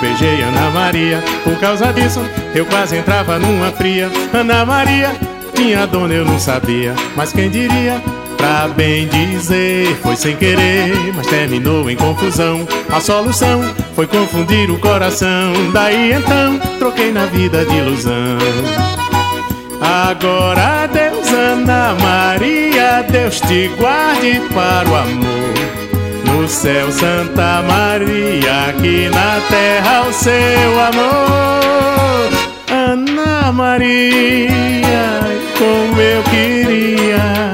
Beijei 0.00 0.42
Ana 0.42 0.70
Maria. 0.70 1.22
Por 1.44 1.58
causa 1.58 1.92
disso, 1.92 2.20
eu 2.54 2.66
quase 2.66 2.96
entrava 2.96 3.38
numa 3.38 3.70
fria. 3.72 4.10
Ana 4.32 4.64
Maria 4.64 5.14
tinha 5.54 5.86
dona, 5.86 6.14
eu 6.14 6.24
não 6.24 6.38
sabia. 6.38 6.94
Mas 7.16 7.32
quem 7.32 7.50
diria? 7.50 8.02
Pra 8.36 8.68
bem 8.68 9.08
dizer, 9.08 9.96
foi 10.00 10.14
sem 10.14 10.36
querer, 10.36 10.94
mas 11.14 11.26
terminou 11.26 11.90
em 11.90 11.96
confusão. 11.96 12.66
A 12.88 13.00
solução 13.00 13.60
foi 13.96 14.06
confundir 14.06 14.70
o 14.70 14.78
coração. 14.78 15.52
Daí 15.72 16.12
então, 16.12 16.58
troquei 16.78 17.12
na 17.12 17.26
vida 17.26 17.64
de 17.64 17.74
ilusão. 17.74 18.38
Agora, 19.80 20.86
Deus, 20.86 21.32
Ana 21.32 21.96
Maria, 22.00 23.04
Deus 23.10 23.40
te 23.40 23.68
guarde 23.76 24.40
para 24.54 24.88
o 24.88 24.96
amor. 24.96 25.37
Céu, 26.48 26.90
Santa 26.90 27.62
Maria, 27.62 28.70
aqui 28.70 29.10
na 29.10 29.38
terra 29.48 30.06
o 30.08 30.12
seu 30.12 30.80
amor. 30.80 32.30
Ana 32.70 33.52
Maria, 33.52 35.20
como 35.58 36.00
eu 36.00 36.22
queria 36.24 37.52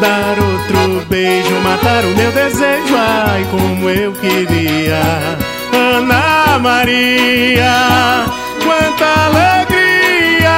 dar 0.00 0.36
outro 0.38 1.06
beijo, 1.08 1.54
matar 1.62 2.04
o 2.04 2.16
meu 2.16 2.32
desejo, 2.32 2.94
ai, 2.96 3.46
como 3.48 3.88
eu 3.88 4.12
queria. 4.12 5.00
Ana 5.72 6.58
Maria, 6.58 8.24
quanta 8.64 9.06
alegria 9.26 10.50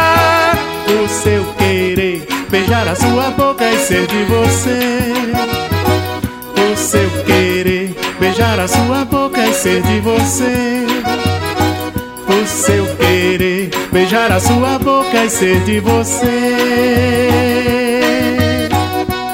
o 0.89 1.09
seu 1.09 1.45
querer, 1.59 2.27
beijar 2.51 2.89
a 2.89 2.95
sua 2.95 3.31
boca 3.31 3.71
e 3.71 3.79
ser 3.79 4.07
de 4.07 4.25
você 4.25 5.72
beijar 8.33 8.59
a 8.59 8.67
sua 8.67 9.05
boca 9.05 9.47
e 9.47 9.53
ser 9.53 9.83
de 9.83 10.01
você. 10.01 10.87
O 12.27 12.47
seu 12.47 12.87
querer, 12.97 13.71
beijar 13.93 14.33
a 14.33 14.41
sua 14.41 14.79
boca 14.79 15.23
e 15.23 15.29
ser 15.29 15.61
de 15.65 15.81
você. 15.81 16.31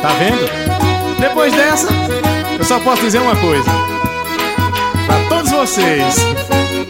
Tá 0.02 0.08
vendo? 0.18 0.50
Depois 1.20 1.54
dessa, 1.54 1.86
eu 2.58 2.64
só 2.64 2.80
posso 2.80 3.02
dizer 3.02 3.20
uma 3.20 3.36
coisa. 3.36 3.70
Pra 5.06 5.20
todos 5.28 5.52
vocês, 5.52 6.16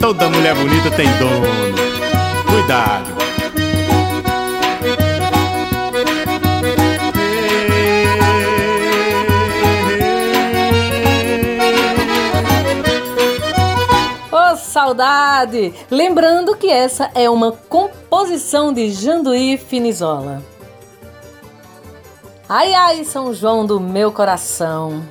toda 0.01 0.31
mulher 0.31 0.55
bonita 0.55 0.91
tem 0.91 1.09
dono. 1.19 1.47
Cuidado. 2.51 3.18
Saudade! 14.79 15.75
Lembrando 15.91 16.57
que 16.57 16.69
essa 16.69 17.11
é 17.13 17.29
uma 17.29 17.51
composição 17.51 18.73
de 18.73 18.93
Janduí 18.93 19.57
Finizola. 19.57 20.41
Ai 22.49 22.73
ai, 22.75 23.03
São 23.03 23.35
João 23.35 23.67
do 23.67 23.81
meu 23.81 24.13
coração! 24.13 25.03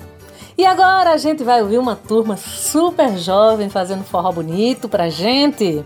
E 0.57 0.65
agora 0.65 1.11
a 1.11 1.17
gente 1.17 1.43
vai 1.43 1.61
ouvir 1.61 1.79
uma 1.79 1.97
turma 1.97 2.37
super 2.37 3.17
jovem 3.17 3.69
fazendo 3.69 4.05
forró 4.05 4.31
bonito 4.31 4.87
pra 4.87 5.09
gente. 5.09 5.83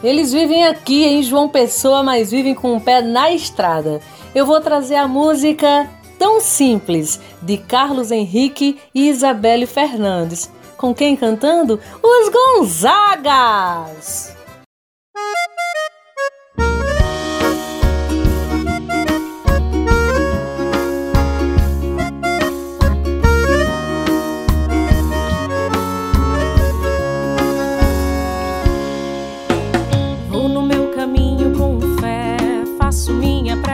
Eles 0.00 0.32
vivem 0.32 0.66
aqui 0.68 1.04
em 1.04 1.24
João 1.24 1.48
Pessoa, 1.48 2.04
mas 2.04 2.30
vivem 2.30 2.54
com 2.54 2.68
o 2.68 2.76
um 2.76 2.80
pé 2.80 3.02
na 3.02 3.32
estrada. 3.32 4.00
Eu 4.32 4.46
vou 4.46 4.60
trazer 4.60 4.94
a 4.94 5.08
música 5.08 5.90
Tão 6.16 6.40
Simples, 6.40 7.20
de 7.42 7.58
Carlos 7.58 8.12
Henrique 8.12 8.78
e 8.94 9.08
Isabelle 9.08 9.66
Fernandes. 9.66 10.48
Com 10.76 10.94
quem 10.94 11.16
cantando? 11.16 11.80
Os 12.02 12.28
Gonzagas! 12.28 14.36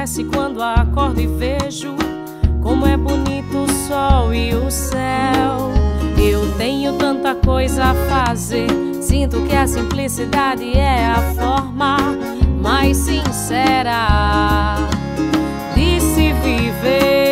Prece 0.02 0.24
quando 0.24 0.62
acordo 0.62 1.20
e 1.20 1.26
vejo 1.26 1.94
como 2.60 2.86
é 2.86 2.96
bonito 2.96 3.58
o 3.58 3.68
sol 3.86 4.34
e 4.34 4.52
o 4.52 4.70
céu. 4.70 5.81
Tenho 6.62 6.92
tanta 6.92 7.34
coisa 7.34 7.86
a 7.86 7.94
fazer. 8.08 8.68
Sinto 9.00 9.42
que 9.46 9.52
a 9.52 9.66
simplicidade 9.66 10.78
é 10.78 11.06
a 11.06 11.34
forma 11.34 11.96
mais 12.60 12.98
sincera 12.98 14.76
de 15.74 16.00
se 16.00 16.32
viver. 16.34 17.31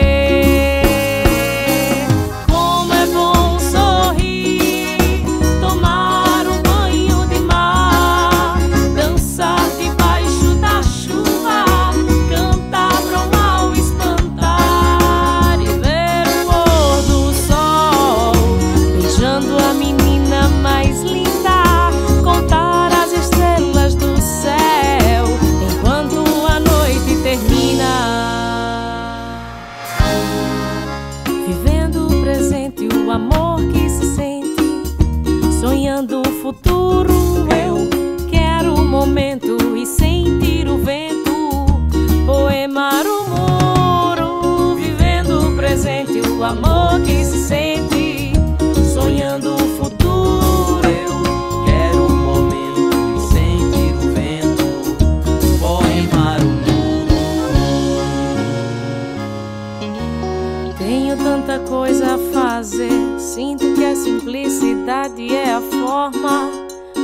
simplicidade 64.91 65.33
é 65.33 65.53
a 65.53 65.61
forma 65.61 66.51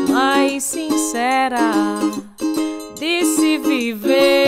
mais 0.10 0.64
sincera 0.64 1.72
de 3.00 3.24
se 3.24 3.58
viver. 3.60 4.47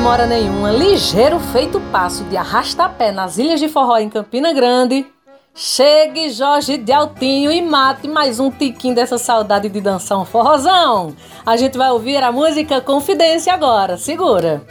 Demora 0.00 0.26
nenhuma, 0.26 0.70
ligeiro 0.70 1.38
feito 1.38 1.78
passo 1.92 2.24
de 2.24 2.34
arrasta-pé 2.34 3.12
nas 3.12 3.36
ilhas 3.36 3.60
de 3.60 3.68
forró 3.68 3.98
em 3.98 4.08
Campina 4.08 4.50
Grande. 4.50 5.06
Chegue 5.54 6.30
Jorge 6.30 6.78
de 6.78 6.90
Altinho 6.90 7.52
e 7.52 7.60
mate 7.60 8.08
mais 8.08 8.40
um 8.40 8.50
tiquinho 8.50 8.94
dessa 8.94 9.18
saudade 9.18 9.68
de 9.68 9.78
dançar 9.78 10.18
um 10.18 10.24
forrozão. 10.24 11.14
A 11.44 11.54
gente 11.58 11.76
vai 11.76 11.90
ouvir 11.90 12.16
a 12.16 12.32
música 12.32 12.80
Confidência 12.80 13.52
agora. 13.52 13.98
Segura. 13.98 14.62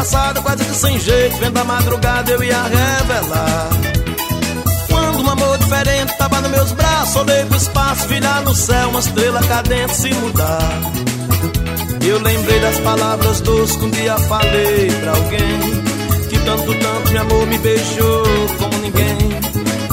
Passada, 0.00 0.40
quase 0.40 0.64
que 0.64 0.74
sem 0.74 0.98
jeito, 0.98 1.36
vendo 1.36 1.58
a 1.58 1.64
madrugada 1.64 2.30
eu 2.30 2.42
ia 2.42 2.62
revelar. 2.62 3.68
Quando 4.88 5.20
um 5.20 5.30
amor 5.30 5.58
diferente 5.58 6.16
tava 6.16 6.40
nos 6.40 6.50
meus 6.50 6.72
braços, 6.72 7.16
olhei 7.16 7.44
pro 7.44 7.56
espaço, 7.56 8.08
virar 8.08 8.40
no 8.42 8.54
céu, 8.54 8.88
uma 8.88 9.00
estrela 9.00 9.40
cadente 9.42 9.94
se 9.94 10.14
mudar. 10.14 10.80
Eu 12.02 12.18
lembrei 12.22 12.60
das 12.60 12.78
palavras 12.78 13.40
doces 13.42 13.76
que 13.76 13.84
um 13.84 13.90
dia 13.90 14.16
falei 14.20 14.90
pra 15.00 15.10
alguém, 15.10 15.60
que 16.30 16.38
tanto, 16.38 16.74
tanto 16.74 17.12
meu 17.12 17.22
amor 17.22 17.46
me 17.46 17.58
beijou 17.58 18.24
como 18.58 18.78
ninguém. 18.78 19.18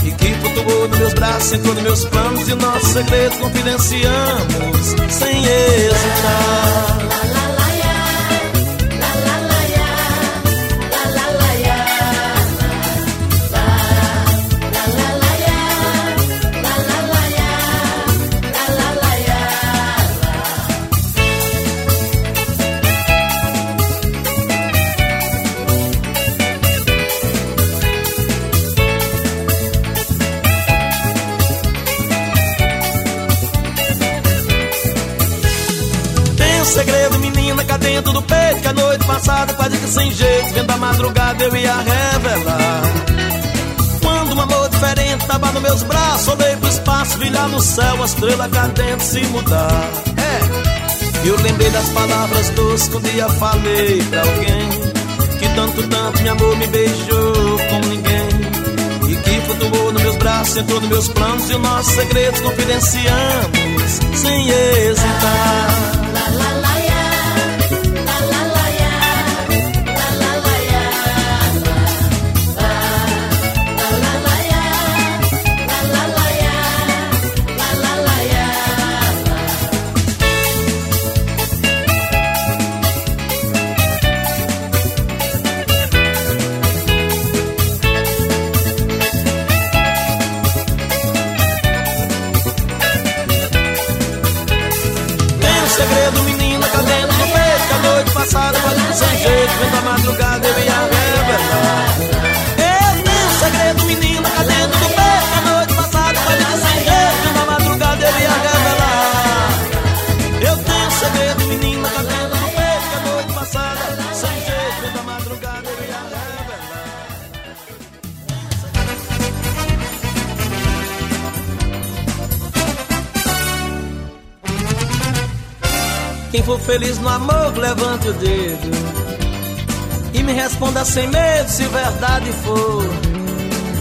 E 0.05 0.11
que 0.11 0.33
flutuou 0.35 0.87
nos 0.87 0.99
meus 0.99 1.13
braços, 1.13 1.53
entrou 1.53 1.73
nos 1.73 1.83
meus 1.83 2.05
planos 2.05 2.47
e 2.47 2.55
nossos 2.55 2.89
segredos 2.89 3.37
confidenciamos 3.39 4.95
sem 5.09 5.43
hesitar. 5.45 6.86
Sem 39.97 40.11
jeito, 40.11 40.53
vendo 40.53 40.71
a 40.71 40.77
madrugada 40.77 41.43
eu 41.43 41.55
ia 41.55 41.75
revelar. 41.75 42.81
Quando 44.01 44.35
um 44.35 44.41
amor 44.41 44.69
diferente 44.69 45.25
tava 45.25 45.51
nos 45.51 45.61
meus 45.61 45.83
braços, 45.83 46.27
olhei 46.27 46.55
pro 46.57 46.69
espaço, 46.69 47.17
vi 47.17 47.29
lá 47.29 47.47
no 47.47 47.59
céu 47.59 48.01
a 48.01 48.05
estrela 48.05 48.47
cadente 48.47 49.03
se 49.03 49.21
mudar. 49.25 49.89
É, 50.17 51.27
eu 51.27 51.35
lembrei 51.41 51.69
das 51.71 51.89
palavras 51.89 52.49
doces 52.51 52.87
que 52.87 52.97
um 52.97 53.01
dia 53.01 53.27
falei 53.29 54.01
pra 54.03 54.21
alguém, 54.21 54.69
que 55.39 55.49
tanto, 55.55 55.87
tanto 55.87 56.21
meu 56.21 56.31
amor 56.31 56.55
me 56.57 56.67
beijou 56.67 57.59
como 57.69 57.85
ninguém. 57.87 58.27
E 59.09 59.15
que 59.15 59.41
flutuou 59.41 59.93
nos 59.93 60.03
meus 60.03 60.15
braços, 60.17 60.57
entrou 60.57 60.79
nos 60.79 60.89
meus 60.89 61.07
planos 61.09 61.49
e 61.49 61.53
os 61.55 61.61
nossos 61.61 61.93
segredos 61.93 62.41
confidenciamos 62.41 63.99
sem 64.13 64.49
hesitar. 64.49 65.87
feliz 66.17 66.66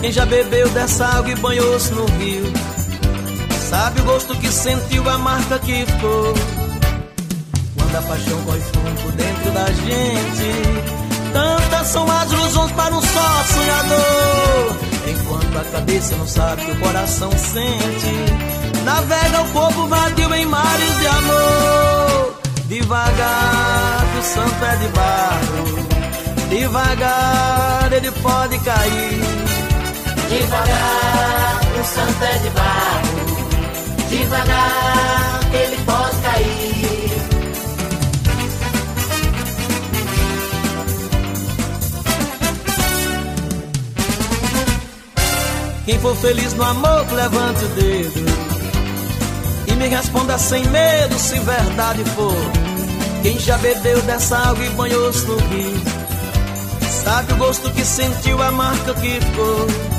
Quem 0.01 0.13
já 0.13 0.27
bebeu 0.27 0.69
dessa 0.71 1.07
água 1.07 1.31
e 1.31 1.37
banhou-se 1.37 1.93
no 1.93 2.07
rio, 2.19 2.53
sabe 3.69 4.01
o 4.01 4.05
gosto 4.05 4.37
que 4.37 4.49
sentiu, 4.49 5.09
a 5.09 5.19
marca 5.19 5.59
que 5.59 5.85
ficou. 5.87 6.35
Quando 7.77 7.97
a 7.97 8.03
paixão 8.03 8.43
corre 8.43 8.61
fundo 8.61 9.17
dentro 9.17 9.51
da 9.53 9.67
gente, 9.67 11.33
tantas 11.33 11.87
são 11.89 12.11
as 12.11 12.31
ilusões 12.31 12.73
para 12.73 12.95
um 12.95 13.03
só 13.03 13.45
sonhador. 13.55 14.77
Enquanto 15.09 15.59
a 15.59 15.65
cabeça 15.71 16.17
não 16.17 16.27
sabe 16.27 16.65
que 16.65 16.71
o 16.73 16.81
coração 16.81 17.31
sente 17.31 18.83
Navega 18.85 19.43
o 19.43 19.49
corpo 19.53 19.87
vadio 19.87 20.35
em 20.35 20.47
mares 20.47 20.99
de 20.99 21.07
amor 21.07 22.41
Devagar 22.69 24.05
o 24.19 24.23
santo 24.23 24.65
é 24.65 24.77
de 24.77 24.89
barro 24.89 25.89
Devagar 26.51 27.93
ele 27.93 28.11
pode 28.11 28.59
cair 28.61 29.46
Devagar 30.29 31.61
o 31.81 31.85
santo 31.85 32.25
é 32.25 32.39
de 32.39 32.51
barro 32.51 33.17
Devagar 34.11 35.41
ele 35.53 35.77
pode 35.85 36.17
cair 36.23 36.77
Quem 45.85 46.01
for 46.01 46.17
feliz 46.17 46.53
no 46.55 46.65
amor, 46.65 47.07
levante 47.13 47.65
o 47.65 47.69
dedo 47.69 48.57
e 49.69 49.73
me 49.75 49.89
responda 49.89 50.39
sem 50.39 50.65
medo 50.69 51.19
se 51.19 51.39
verdade 51.41 52.05
for. 52.17 52.35
Quem 53.23 53.39
já 53.39 53.59
bebeu 53.59 54.01
dessa 54.03 54.37
água 54.37 54.65
e 54.65 54.71
banhou-se 54.71 55.27
no 55.27 55.37
rio, 55.37 55.83
sabe 57.05 57.33
o 57.33 57.37
gosto 57.37 57.71
que 57.73 57.85
sentiu, 57.85 58.41
a 58.43 58.51
marca 58.53 58.95
que 58.95 59.21
ficou. 59.21 59.96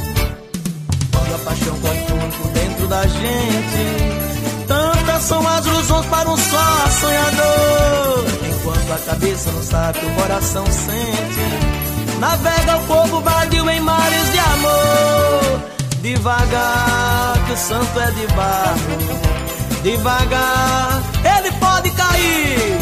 Paixão 1.47 1.79
corre 1.79 1.99
fundo 1.99 2.51
dentro 2.51 2.87
da 2.89 3.07
gente, 3.07 4.67
tantas 4.67 5.23
são 5.23 5.47
as 5.47 5.65
ilusões 5.65 6.05
para 6.07 6.29
um 6.29 6.35
só 6.35 6.87
sonhador. 6.99 8.25
Enquanto 8.49 8.91
a 8.91 8.97
cabeça 9.05 9.49
não 9.53 9.63
sabe, 9.63 9.99
o 9.99 10.21
coração 10.21 10.65
sente. 10.65 12.19
Navega 12.19 12.75
o 12.75 12.83
povo 12.87 13.21
vadio 13.21 13.69
em 13.69 13.79
mares 13.79 14.31
de 14.33 14.39
amor. 14.39 15.61
Devagar, 16.01 17.45
que 17.45 17.53
o 17.53 17.57
santo 17.57 17.97
é 17.97 18.11
de 18.11 18.27
barro. 18.33 19.83
Devagar, 19.83 21.01
ele 21.37 21.51
pode 21.53 21.91
cair. 21.91 22.77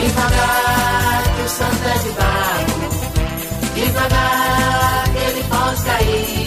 Devagar, 0.00 1.22
que 1.36 1.42
o 1.42 1.48
santo 1.48 1.86
é 1.86 1.98
de 1.98 2.10
barro. 2.10 2.88
Devagar, 3.76 5.04
ele 5.14 5.44
pode 5.44 5.82
cair. 5.84 6.37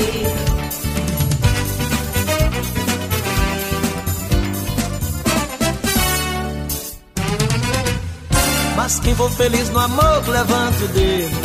Mas 8.82 9.00
quem 9.00 9.14
for 9.14 9.30
feliz 9.30 9.70
no 9.70 9.78
amor, 9.78 10.28
levante 10.28 10.84
o 10.86 10.88
dedo 10.88 11.38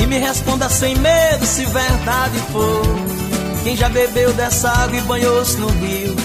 e 0.00 0.06
me 0.06 0.18
responda 0.18 0.68
sem 0.68 0.96
medo 0.96 1.46
se 1.46 1.64
verdade 1.66 2.36
for. 2.50 2.82
Quem 3.62 3.76
já 3.76 3.88
bebeu 3.88 4.32
dessa 4.32 4.70
água 4.70 4.96
e 4.96 5.00
banhou-se 5.02 5.56
no 5.56 5.68
rio, 5.68 6.16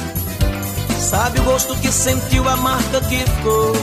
sabe 1.00 1.40
o 1.40 1.44
gosto 1.44 1.76
que 1.76 1.92
sentiu, 1.92 2.50
a 2.50 2.58
marca 2.58 3.00
que 3.02 3.18
ficou. 3.20 3.74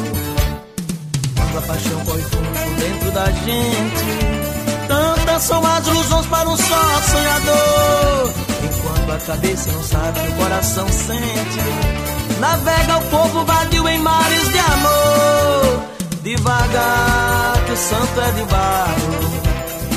Quando 1.36 1.58
a 1.58 1.62
paixão 1.62 2.04
corre 2.04 2.22
fundo 2.22 2.80
dentro 2.80 3.10
da 3.12 3.30
gente, 3.30 4.88
tantas 4.88 5.42
são 5.44 5.64
as 5.64 5.86
ilusões 5.86 6.26
para 6.26 6.48
um 6.48 6.56
só 6.56 7.00
sonhador. 7.12 8.32
Enquanto 8.64 9.12
a 9.12 9.18
cabeça 9.24 9.70
não 9.70 9.84
sabe, 9.84 10.18
o 10.18 10.32
coração 10.34 10.88
sente. 10.88 12.15
Navega 12.40 12.98
o 12.98 13.02
povo 13.02 13.44
vadio 13.44 13.88
em 13.88 13.98
mares 13.98 14.48
de 14.50 14.58
amor. 14.58 15.82
Devagar, 16.22 17.64
que 17.66 17.72
o 17.72 17.76
santo 17.76 18.20
é 18.20 18.30
de 18.32 18.42
barro. 18.44 19.36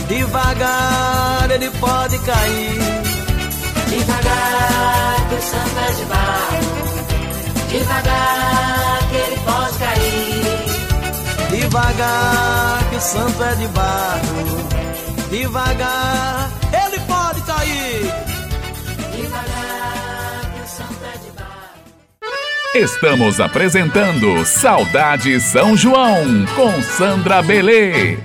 Devagar 0.08 1.52
ele 1.52 1.70
pode 1.72 2.18
cair. 2.20 2.80
Devagar 3.89 5.28
que 5.30 5.36
o 5.36 5.42
santo 5.42 5.80
é 5.88 5.92
de 5.92 6.06
barro. 6.06 6.80
Devagar 7.70 9.00
que 9.10 9.15
ele 9.15 9.42
pode 9.46 9.78
cair. 9.78 10.60
Devagar 11.52 12.89
que 12.89 12.96
o 12.96 13.02
santo 13.02 13.44
é 13.44 13.56
de 13.56 13.68
barro. 13.68 14.80
Devagar 15.30 16.59
Estamos 22.75 23.39
apresentando 23.39 24.45
Saudade 24.45 25.41
São 25.41 25.75
João 25.75 26.45
com 26.55 26.84
Sandra 26.84 27.41
Belê. 27.41 28.19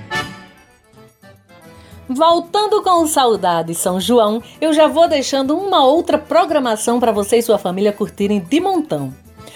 Voltando 2.07 2.83
com 2.83 3.07
Saudade 3.07 3.73
São 3.73 3.99
João, 3.99 4.43
eu 4.61 4.71
já 4.71 4.85
vou 4.85 5.07
deixando 5.07 5.57
uma 5.57 5.83
outra 5.83 6.19
programação 6.19 6.99
para 6.99 7.11
você 7.11 7.37
e 7.37 7.41
sua 7.41 7.57
família 7.57 7.91
curtirem 7.91 8.39
de 8.39 8.59
montão. 8.59 9.11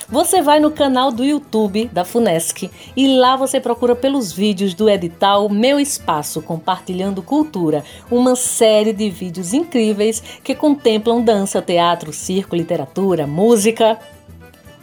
Você 0.10 0.41
vai 0.41 0.60
no 0.60 0.71
canal 0.71 1.12
do 1.12 1.23
YouTube 1.23 1.88
da 1.93 2.04
Funesc 2.04 2.67
e 2.97 3.15
lá 3.15 3.36
você 3.36 3.60
procura 3.60 3.95
pelos 3.95 4.32
vídeos 4.32 4.73
do 4.73 4.89
edital 4.89 5.47
Meu 5.49 5.80
Espaço 5.80 6.41
Compartilhando 6.41 7.21
Cultura, 7.21 7.84
uma 8.10 8.36
série 8.36 8.91
de 8.91 9.08
vídeos 9.08 9.54
incríveis 9.54 10.19
que 10.43 10.56
contemplam 10.56 11.21
dança, 11.21 11.62
teatro, 11.62 12.12
circo, 12.12 12.56
literatura, 12.56 13.28
música, 13.28 13.99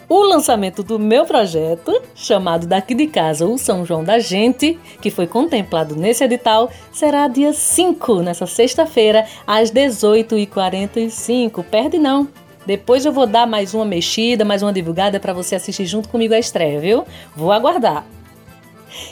o 0.08 0.22
lançamento 0.22 0.82
do 0.82 0.98
meu 0.98 1.24
projeto, 1.24 2.00
chamado 2.14 2.66
Daqui 2.66 2.94
de 2.94 3.06
Casa 3.06 3.46
o 3.46 3.58
São 3.58 3.84
João 3.84 4.04
da 4.04 4.18
Gente, 4.18 4.78
que 5.00 5.10
foi 5.10 5.26
contemplado 5.26 5.96
nesse 5.96 6.22
edital, 6.24 6.70
será 6.92 7.26
dia 7.28 7.52
5, 7.52 8.22
nessa 8.22 8.46
sexta-feira, 8.46 9.26
às 9.46 9.70
18h45. 9.70 11.64
Perde 11.64 11.98
não! 11.98 12.28
Depois 12.64 13.04
eu 13.06 13.12
vou 13.12 13.26
dar 13.26 13.46
mais 13.46 13.74
uma 13.74 13.84
mexida, 13.84 14.44
mais 14.44 14.62
uma 14.62 14.72
divulgada 14.72 15.20
para 15.20 15.32
você 15.32 15.54
assistir 15.54 15.86
junto 15.86 16.08
comigo 16.08 16.34
a 16.34 16.38
estreia, 16.38 16.80
viu? 16.80 17.04
Vou 17.34 17.52
aguardar. 17.52 18.04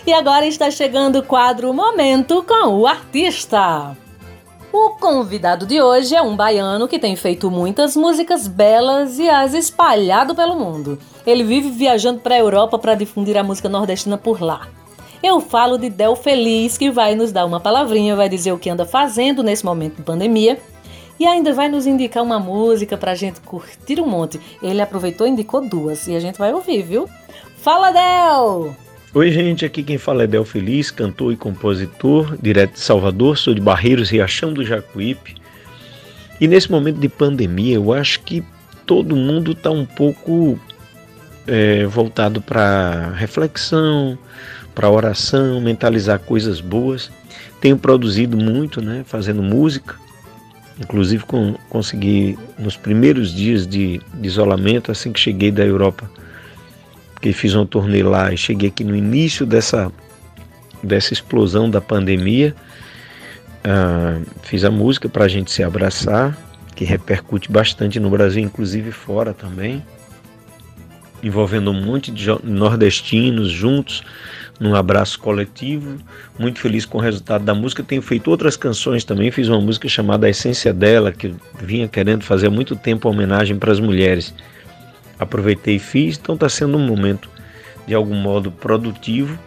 E 0.07 0.13
agora 0.13 0.47
está 0.47 0.71
chegando 0.71 1.19
o 1.21 1.23
quadro 1.23 1.73
Momento 1.73 2.43
com 2.43 2.81
o 2.81 2.87
Artista. 2.87 3.97
O 4.77 4.91
convidado 4.91 5.67
de 5.67 5.81
hoje 5.81 6.17
é 6.17 6.21
um 6.21 6.35
baiano 6.35 6.89
que 6.89 6.99
tem 6.99 7.15
feito 7.15 7.49
muitas 7.49 7.95
músicas 7.95 8.49
belas 8.49 9.21
e 9.21 9.31
as 9.31 9.55
espalhado 9.55 10.35
pelo 10.35 10.57
mundo. 10.57 10.99
Ele 11.25 11.45
vive 11.45 11.71
viajando 11.71 12.19
para 12.19 12.35
a 12.35 12.41
Europa 12.41 12.77
para 12.77 12.97
difundir 12.97 13.37
a 13.37 13.45
música 13.45 13.69
nordestina 13.69 14.19
por 14.19 14.43
lá. 14.43 14.67
Eu 15.23 15.41
falo 15.41 15.79
de 15.79 15.89
Del 15.89 16.17
Feliz, 16.17 16.77
que 16.77 16.91
vai 16.91 17.15
nos 17.15 17.31
dar 17.31 17.45
uma 17.45 17.61
palavrinha, 17.61 18.17
vai 18.17 18.29
dizer 18.29 18.51
o 18.51 18.59
que 18.59 18.69
anda 18.69 18.85
fazendo 18.85 19.45
nesse 19.45 19.65
momento 19.65 19.99
de 19.99 20.03
pandemia 20.03 20.61
e 21.21 21.25
ainda 21.25 21.53
vai 21.53 21.69
nos 21.69 21.87
indicar 21.87 22.25
uma 22.25 22.41
música 22.41 22.97
para 22.97 23.13
a 23.13 23.15
gente 23.15 23.41
curtir 23.43 24.01
um 24.01 24.09
monte. 24.09 24.41
Ele 24.61 24.83
aproveitou 24.83 25.25
e 25.25 25.31
indicou 25.31 25.61
duas 25.61 26.09
e 26.09 26.17
a 26.17 26.21
gente 26.21 26.37
vai 26.37 26.53
ouvir, 26.53 26.83
viu? 26.83 27.09
Fala, 27.59 27.93
Del! 27.93 28.84
Oi, 29.15 29.31
gente, 29.31 29.65
aqui 29.65 29.85
quem 29.85 29.97
fala 29.97 30.25
é 30.25 30.27
Del 30.27 30.45
Feliz, 30.45 30.91
cantor 30.91 31.33
e 31.33 31.37
compositor, 31.37 32.37
direto 32.43 32.73
de 32.73 32.81
Salvador, 32.81 33.39
sou 33.39 33.55
de 33.55 33.61
Barreiros, 33.61 34.11
Riachão 34.11 34.53
do 34.53 34.65
Jacuípe. 34.65 35.37
E 36.41 36.49
nesse 36.49 36.69
momento 36.69 36.99
de 36.99 37.09
pandemia, 37.09 37.77
eu 37.77 37.93
acho 37.93 38.19
que 38.23 38.43
todo 38.85 39.15
mundo 39.15 39.53
está 39.53 39.71
um 39.71 39.87
pouco 39.87 40.59
é, 41.47 41.87
voltado 41.87 42.43
para 42.43 43.13
reflexão, 43.13 44.19
para 44.75 44.91
oração, 44.91 45.61
mentalizar 45.61 46.19
coisas 46.19 46.61
boas. 46.61 47.09
Tenho 47.61 47.79
produzido 47.79 48.37
muito, 48.37 48.83
né, 48.83 49.05
fazendo 49.07 49.45
música. 49.45 49.95
Inclusive 50.77 51.25
com, 51.25 51.55
consegui 51.69 52.37
nos 52.59 52.77
primeiros 52.77 53.33
dias 53.33 53.65
de, 53.65 54.01
de 54.13 54.27
isolamento, 54.27 54.91
assim 54.91 55.13
que 55.13 55.21
cheguei 55.21 55.53
da 55.53 55.65
Europa, 55.65 56.11
que 57.25 57.33
fiz 57.33 57.55
uma 57.55 57.65
turnê 57.65 58.03
lá 58.03 58.35
e 58.35 58.37
cheguei 58.37 58.69
aqui 58.69 58.85
no 58.85 58.95
início 58.95 59.47
dessa, 59.47 59.91
dessa 60.83 61.15
explosão 61.15 61.71
da 61.71 61.81
pandemia. 61.81 62.55
Uh, 63.65 64.27
fiz 64.43 64.63
a 64.63 64.71
música 64.71 65.09
para 65.09 65.25
a 65.25 65.29
gente 65.29 65.51
se 65.51 65.63
abraçar, 65.63 66.37
que 66.77 66.85
repercute 66.85 67.51
bastante 67.51 67.99
no 67.99 68.11
Brasil, 68.11 68.43
inclusive 68.43 68.93
fora 68.93 69.33
também, 69.33 69.83
envolvendo 71.23 71.71
um 71.71 71.83
monte 71.83 72.11
de 72.11 72.27
nordestinos 72.45 73.49
juntos 73.49 74.05
num 74.61 74.75
abraço 74.75 75.19
coletivo. 75.19 75.97
Muito 76.39 76.61
feliz 76.61 76.85
com 76.85 76.99
o 76.99 77.01
resultado 77.01 77.43
da 77.43 77.55
música. 77.55 77.83
Tenho 77.83 78.03
feito 78.03 78.31
outras 78.31 78.55
canções 78.55 79.03
também. 79.03 79.31
Fiz 79.31 79.49
uma 79.49 79.63
música 79.63 79.89
chamada 79.89 80.27
A 80.27 80.31
Essência 80.31 80.75
dela, 80.75 81.11
que 81.11 81.35
vinha 81.59 81.89
querendo 81.89 82.23
fazer 82.23 82.49
há 82.49 82.51
muito 82.51 82.77
tempo 82.77 83.09
homenagem 83.09 83.57
para 83.57 83.73
as 83.73 83.81
mulheres 83.81 84.35
aproveitei 85.19 85.77
e 85.77 85.79
fiz, 85.79 86.19
então 86.19 86.35
está 86.35 86.49
sendo 86.49 86.77
um 86.77 86.87
momento 86.87 87.29
de 87.87 87.95
algum 87.95 88.15
modo 88.15 88.51
produtivo 88.51 89.39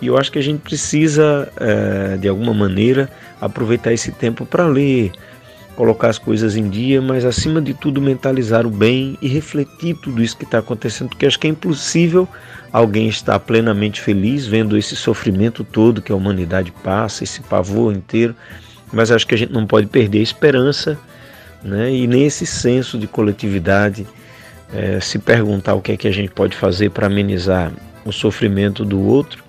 e 0.00 0.08
eu 0.08 0.18
acho 0.18 0.30
que 0.30 0.38
a 0.38 0.42
gente 0.42 0.60
precisa 0.60 1.50
é, 1.56 2.16
de 2.16 2.28
alguma 2.28 2.52
maneira 2.52 3.10
aproveitar 3.40 3.92
esse 3.92 4.12
tempo 4.12 4.44
para 4.44 4.66
ler, 4.66 5.12
colocar 5.74 6.08
as 6.08 6.18
coisas 6.18 6.56
em 6.56 6.68
dia, 6.68 7.00
mas 7.00 7.24
acima 7.24 7.60
de 7.60 7.72
tudo 7.72 8.00
mentalizar 8.00 8.66
o 8.66 8.70
bem 8.70 9.16
e 9.22 9.28
refletir 9.28 9.96
tudo 10.02 10.22
isso 10.22 10.36
que 10.36 10.44
está 10.44 10.58
acontecendo, 10.58 11.08
porque 11.08 11.26
acho 11.26 11.38
que 11.38 11.46
é 11.46 11.50
impossível 11.50 12.28
alguém 12.72 13.08
estar 13.08 13.38
plenamente 13.40 14.00
feliz 14.00 14.46
vendo 14.46 14.76
esse 14.76 14.94
sofrimento 14.94 15.64
todo 15.64 16.02
que 16.02 16.12
a 16.12 16.16
humanidade 16.16 16.72
passa, 16.82 17.24
esse 17.24 17.40
pavor 17.40 17.94
inteiro 17.94 18.34
mas 18.92 19.10
acho 19.10 19.26
que 19.26 19.34
a 19.34 19.38
gente 19.38 19.52
não 19.52 19.66
pode 19.66 19.86
perder 19.86 20.20
a 20.20 20.22
esperança 20.22 20.98
né? 21.62 21.92
e 21.92 22.06
nem 22.06 22.26
esse 22.26 22.46
senso 22.46 22.98
de 22.98 23.06
coletividade, 23.06 24.06
é, 24.72 25.00
se 25.00 25.18
perguntar 25.18 25.74
o 25.74 25.82
que 25.82 25.92
é 25.92 25.96
que 25.96 26.08
a 26.08 26.12
gente 26.12 26.30
pode 26.30 26.56
fazer 26.56 26.90
para 26.90 27.06
amenizar 27.06 27.72
o 28.04 28.12
sofrimento 28.12 28.84
do 28.84 29.00
outro 29.00 29.44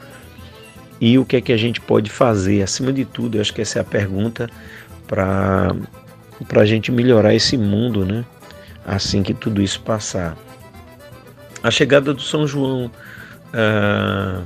e 0.99 1.17
o 1.17 1.25
que 1.25 1.35
é 1.37 1.41
que 1.41 1.53
a 1.53 1.57
gente 1.57 1.79
pode 1.79 2.09
fazer, 2.09 2.63
acima 2.63 2.91
de 2.91 3.05
tudo, 3.05 3.37
eu 3.37 3.41
acho 3.41 3.53
que 3.53 3.61
essa 3.61 3.79
é 3.79 3.81
a 3.81 3.85
pergunta 3.85 4.49
para 5.07 5.75
a 6.55 6.65
gente 6.65 6.91
melhorar 6.91 7.35
esse 7.35 7.55
mundo, 7.57 8.05
né? 8.05 8.25
assim 8.87 9.21
que 9.21 9.33
tudo 9.33 9.61
isso 9.61 9.81
passar. 9.81 10.37
A 11.61 11.69
chegada 11.69 12.13
do 12.13 12.21
São 12.21 12.47
João 12.47 12.89
ah, 13.53 14.41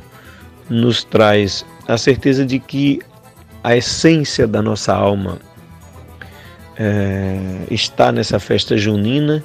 nos 0.68 1.04
traz 1.04 1.64
a 1.88 1.98
certeza 1.98 2.44
de 2.44 2.58
que 2.58 3.00
a 3.64 3.78
essência 3.78 4.48
da 4.48 4.62
nossa 4.62 4.94
alma 4.94 5.38
é, 6.76 7.38
está 7.70 8.12
nessa 8.12 8.40
festa 8.40 8.76
junina 8.76 9.44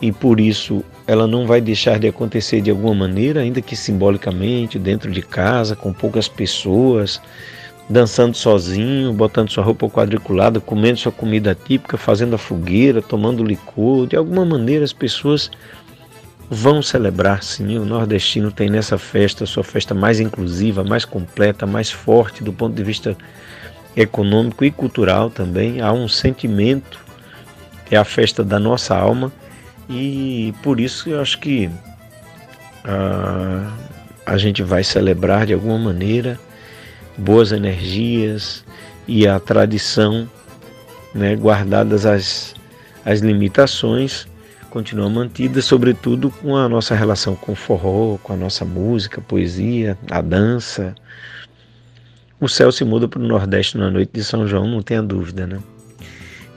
e 0.00 0.12
por 0.12 0.40
isso 0.40 0.84
ela 1.06 1.26
não 1.26 1.46
vai 1.46 1.60
deixar 1.60 1.98
de 1.98 2.08
acontecer 2.08 2.60
de 2.60 2.70
alguma 2.70 2.94
maneira, 2.94 3.40
ainda 3.40 3.62
que 3.62 3.76
simbolicamente, 3.76 4.78
dentro 4.78 5.10
de 5.10 5.22
casa, 5.22 5.76
com 5.76 5.92
poucas 5.92 6.26
pessoas, 6.26 7.20
dançando 7.88 8.36
sozinho, 8.36 9.12
botando 9.12 9.50
sua 9.50 9.62
roupa 9.62 9.88
quadriculada, 9.88 10.58
comendo 10.58 10.98
sua 10.98 11.12
comida 11.12 11.54
típica, 11.54 11.96
fazendo 11.96 12.34
a 12.34 12.38
fogueira, 12.38 13.00
tomando 13.00 13.44
licor. 13.44 14.08
De 14.08 14.16
alguma 14.16 14.44
maneira 14.44 14.84
as 14.84 14.92
pessoas 14.92 15.50
vão 16.50 16.82
celebrar 16.82 17.42
sim. 17.42 17.78
O 17.78 17.84
nordestino 17.84 18.50
tem 18.50 18.68
nessa 18.68 18.98
festa 18.98 19.46
sua 19.46 19.62
festa 19.62 19.94
mais 19.94 20.18
inclusiva, 20.18 20.82
mais 20.82 21.04
completa, 21.04 21.66
mais 21.66 21.90
forte 21.90 22.42
do 22.42 22.52
ponto 22.52 22.74
de 22.74 22.82
vista 22.82 23.16
econômico 23.96 24.64
e 24.64 24.72
cultural 24.72 25.30
também. 25.30 25.80
Há 25.80 25.92
um 25.92 26.08
sentimento, 26.08 26.98
é 27.88 27.96
a 27.96 28.04
festa 28.04 28.42
da 28.42 28.58
nossa 28.58 28.96
alma 28.96 29.32
e 29.88 30.52
por 30.62 30.80
isso 30.80 31.08
eu 31.08 31.20
acho 31.20 31.38
que 31.38 31.66
uh, 32.84 33.72
a 34.24 34.36
gente 34.36 34.62
vai 34.62 34.82
celebrar 34.82 35.46
de 35.46 35.54
alguma 35.54 35.78
maneira 35.78 36.38
boas 37.16 37.52
energias 37.52 38.64
e 39.06 39.26
a 39.26 39.38
tradição, 39.38 40.28
né, 41.14 41.36
guardadas 41.36 42.04
as, 42.04 42.54
as 43.04 43.20
limitações, 43.20 44.26
continua 44.68 45.08
mantida, 45.08 45.62
sobretudo 45.62 46.30
com 46.30 46.56
a 46.56 46.68
nossa 46.68 46.94
relação 46.94 47.34
com 47.36 47.52
o 47.52 47.56
forró, 47.56 48.18
com 48.18 48.32
a 48.32 48.36
nossa 48.36 48.64
música, 48.64 49.20
poesia, 49.20 49.96
a 50.10 50.20
dança. 50.20 50.94
O 52.38 52.48
céu 52.48 52.70
se 52.70 52.84
muda 52.84 53.08
para 53.08 53.20
o 53.20 53.26
Nordeste 53.26 53.78
na 53.78 53.90
noite 53.90 54.10
de 54.12 54.24
São 54.24 54.46
João, 54.46 54.66
não 54.66 54.82
tenha 54.82 55.02
dúvida, 55.02 55.46
né? 55.46 55.58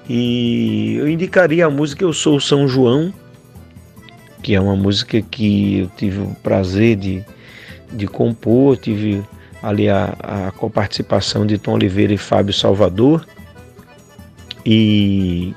E 0.09 0.95
eu 0.95 1.07
indicaria 1.07 1.67
a 1.67 1.69
música 1.69 2.03
Eu 2.03 2.11
Sou 2.11 2.39
São 2.39 2.67
João, 2.67 3.13
que 4.41 4.55
é 4.55 4.59
uma 4.59 4.75
música 4.75 5.21
que 5.21 5.81
eu 5.81 5.91
tive 5.95 6.21
o 6.21 6.35
prazer 6.41 6.95
de, 6.95 7.23
de 7.93 8.07
compor, 8.07 8.75
tive 8.75 9.23
ali 9.61 9.87
a, 9.87 10.15
a 10.19 10.51
coparticipação 10.51 11.45
de 11.45 11.59
Tom 11.59 11.73
Oliveira 11.73 12.11
e 12.11 12.17
Fábio 12.17 12.53
Salvador. 12.53 13.23
E, 14.65 15.53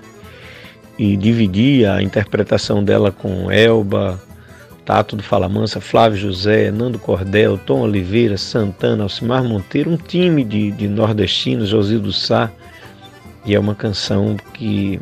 e 0.99 1.17
dividi 1.17 1.87
a 1.87 2.03
interpretação 2.03 2.85
dela 2.85 3.11
com 3.11 3.51
Elba, 3.51 4.23
Tato 4.85 5.17
do 5.17 5.23
Fala 5.23 5.49
Mansa, 5.49 5.81
Flávio 5.81 6.19
José, 6.19 6.71
Nando 6.71 6.99
Cordel, 6.99 7.57
Tom 7.57 7.81
Oliveira, 7.81 8.37
Santana, 8.37 9.05
Alcimar 9.05 9.43
Monteiro, 9.43 9.91
um 9.91 9.97
time 9.97 10.45
de, 10.45 10.71
de 10.73 10.89
nordestinos, 10.89 11.71
Josildo 11.71 12.13
Sá, 12.13 12.51
e 13.45 13.55
é 13.55 13.59
uma 13.59 13.75
canção 13.75 14.37
que, 14.55 15.01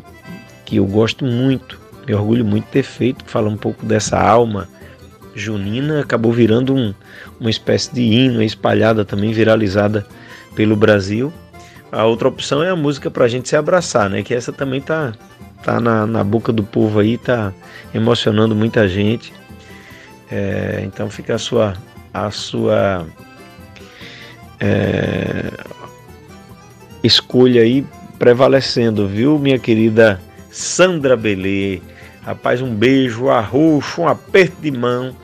que 0.65 0.77
eu 0.77 0.85
gosto 0.85 1.25
muito, 1.25 1.79
me 2.07 2.13
orgulho 2.13 2.43
muito 2.43 2.65
de 2.65 2.71
ter 2.71 2.83
feito, 2.83 3.23
que 3.23 3.31
fala 3.31 3.49
um 3.49 3.57
pouco 3.57 3.85
dessa 3.85 4.19
alma 4.19 4.67
junina, 5.35 6.01
acabou 6.01 6.31
virando 6.31 6.73
um, 6.73 6.93
uma 7.39 7.49
espécie 7.49 7.93
de 7.93 8.01
hino 8.01 8.41
espalhada 8.41 9.05
também, 9.05 9.31
viralizada 9.31 10.05
pelo 10.55 10.75
Brasil. 10.75 11.31
A 11.91 12.05
outra 12.05 12.27
opção 12.27 12.63
é 12.63 12.69
a 12.69 12.75
música 12.75 13.09
para 13.11 13.25
a 13.25 13.27
gente 13.27 13.47
se 13.47 13.55
abraçar, 13.55 14.09
né? 14.09 14.23
Que 14.23 14.33
essa 14.33 14.51
também 14.51 14.81
tá, 14.81 15.13
tá 15.63 15.79
na, 15.79 16.05
na 16.07 16.23
boca 16.23 16.51
do 16.51 16.63
povo 16.63 16.99
aí, 16.99 17.17
tá 17.17 17.53
emocionando 17.93 18.55
muita 18.55 18.87
gente. 18.87 19.33
É, 20.29 20.81
então 20.85 21.09
fica 21.09 21.35
a 21.35 21.37
sua, 21.37 21.73
a 22.13 22.31
sua 22.31 23.05
é, 24.59 25.51
escolha 27.03 27.61
aí 27.61 27.85
prevalecendo, 28.21 29.07
viu, 29.07 29.39
minha 29.39 29.57
querida 29.57 30.21
Sandra 30.51 31.17
Belê. 31.17 31.81
Rapaz, 32.21 32.61
um 32.61 32.71
beijo, 32.71 33.23
um 33.23 33.31
arroxo, 33.31 34.01
um 34.01 34.07
aperto 34.07 34.57
de 34.61 34.69
mão 34.69 35.15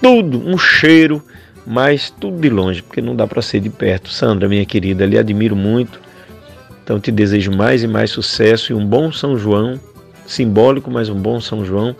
tudo, 0.00 0.42
um 0.48 0.56
cheiro, 0.56 1.22
mas 1.66 2.08
tudo 2.08 2.40
de 2.40 2.48
longe, 2.48 2.82
porque 2.82 3.02
não 3.02 3.14
dá 3.14 3.26
para 3.26 3.42
ser 3.42 3.60
de 3.60 3.68
perto. 3.68 4.08
Sandra, 4.08 4.48
minha 4.48 4.64
querida, 4.64 5.04
lhe 5.04 5.18
admiro 5.18 5.54
muito. 5.54 6.00
Então 6.82 6.98
te 6.98 7.12
desejo 7.12 7.52
mais 7.52 7.82
e 7.82 7.86
mais 7.86 8.10
sucesso 8.10 8.72
e 8.72 8.74
um 8.74 8.86
bom 8.86 9.12
São 9.12 9.36
João, 9.36 9.78
simbólico, 10.26 10.90
mas 10.90 11.10
um 11.10 11.20
bom 11.20 11.38
São 11.38 11.66
João 11.66 11.94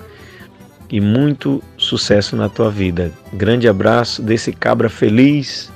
e 0.91 0.99
muito 0.99 1.63
sucesso 1.77 2.37
na 2.37 2.49
tua 2.49 2.71
vida. 2.71 3.13
Grande 3.35 3.69
abraço 3.69 4.23
desse 4.23 4.51
cabra 4.51 4.89
feliz 4.89 5.71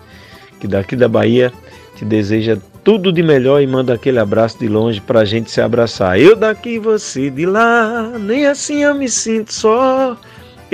que 0.59 0.67
daqui 0.67 0.97
da 0.97 1.11
Bahia 1.11 1.53
te 1.95 2.07
deseja 2.07 2.57
tudo 2.85 3.11
de 3.11 3.23
melhor 3.23 3.63
e 3.63 3.67
manda 3.67 3.95
aquele 3.95 4.19
abraço 4.19 4.59
de 4.59 4.69
longe 4.69 5.01
para 5.01 5.21
a 5.21 5.25
gente 5.25 5.51
se 5.51 5.61
abraçar. 5.61 6.21
Eu 6.21 6.37
daqui, 6.37 6.79
você 6.79 7.31
de 7.31 7.47
lá, 7.47 8.13
nem 8.21 8.47
assim 8.47 8.83
eu 8.83 8.95
me 8.95 9.09
sinto 9.09 9.53
só 9.53 10.17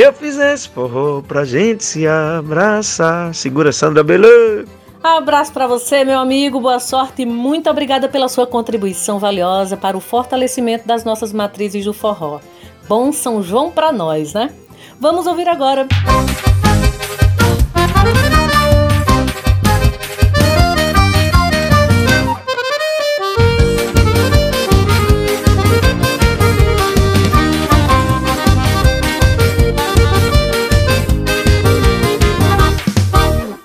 eu 0.02 0.12
fizesse 0.12 0.68
forró 0.68 1.20
pra 1.20 1.44
gente 1.44 1.84
se 1.84 2.06
abraçar. 2.06 3.34
Segura, 3.34 3.72
Sandra 3.72 4.02
Belê. 4.02 4.64
Abraço 5.02 5.52
para 5.52 5.66
você, 5.66 6.04
meu 6.04 6.18
amigo. 6.18 6.60
Boa 6.60 6.80
sorte 6.80 7.22
e 7.22 7.26
muito 7.26 7.68
obrigada 7.68 8.08
pela 8.08 8.28
sua 8.28 8.46
contribuição 8.46 9.18
valiosa 9.18 9.76
para 9.76 9.96
o 9.96 10.00
fortalecimento 10.00 10.86
das 10.86 11.04
nossas 11.04 11.32
matrizes 11.32 11.84
do 11.84 11.92
forró. 11.92 12.40
Bom 12.88 13.12
São 13.12 13.42
João 13.42 13.70
para 13.70 13.92
nós, 13.92 14.34
né? 14.34 14.50
Vamos 14.98 15.26
ouvir 15.26 15.48
agora. 15.48 15.86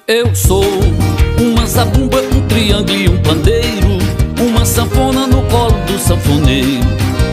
Eu 0.08 0.36
sou 0.36 0.64
uma 1.42 1.66
zabumba, 1.66 2.22
um 2.32 2.42
triângulo 2.42 2.96
e 2.96 3.10
um 3.10 3.18
pandeiro 3.24 3.98
Uma 4.40 4.64
sanfona 4.64 5.26
no 5.26 5.42
colo 5.48 5.74
do 5.88 5.98
sanfoneiro 5.98 6.86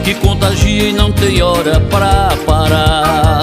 Que 0.03 0.15
contagia 0.15 0.85
e 0.85 0.93
não 0.95 1.13
tem 1.13 1.43
hora 1.43 1.79
pra 1.91 2.31
parar. 2.47 3.43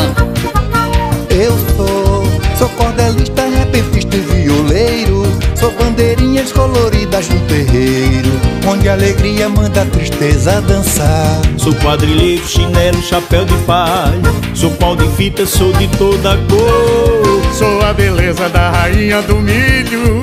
Eu 1.30 1.52
sou, 1.78 2.24
sou 2.58 2.70
cordelista, 2.70 3.46
repentista 3.46 4.16
e 4.16 4.20
violeiro 4.20 5.22
Sou 5.56 5.72
bandeirinhas 5.74 6.52
coloridas 6.52 7.30
no 7.30 7.40
terreiro 7.42 8.32
Onde 8.68 8.90
a 8.90 8.94
alegria 8.94 9.48
manda 9.48 9.84
a 9.84 9.86
tristeza 9.86 10.60
dançar. 10.62 11.40
Sou 11.56 11.76
quadrilheiro, 11.76 12.48
chinelo, 12.48 13.00
chapéu 13.04 13.46
de 13.46 13.54
palha 13.68 14.34
Sou 14.56 14.72
pau 14.72 14.96
de 14.96 15.08
fita, 15.10 15.46
sou 15.46 15.72
de 15.74 15.88
toda 15.90 16.36
cor 16.50 17.29
Sou 17.54 17.82
a 17.82 17.94
beleza 17.94 18.50
da 18.50 18.72
rainha 18.72 19.22
do 19.22 19.36
milho. 19.36 20.22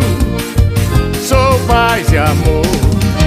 Sou 1.20 1.58
paz 1.66 2.10
e 2.12 2.18
amor. 2.18 2.66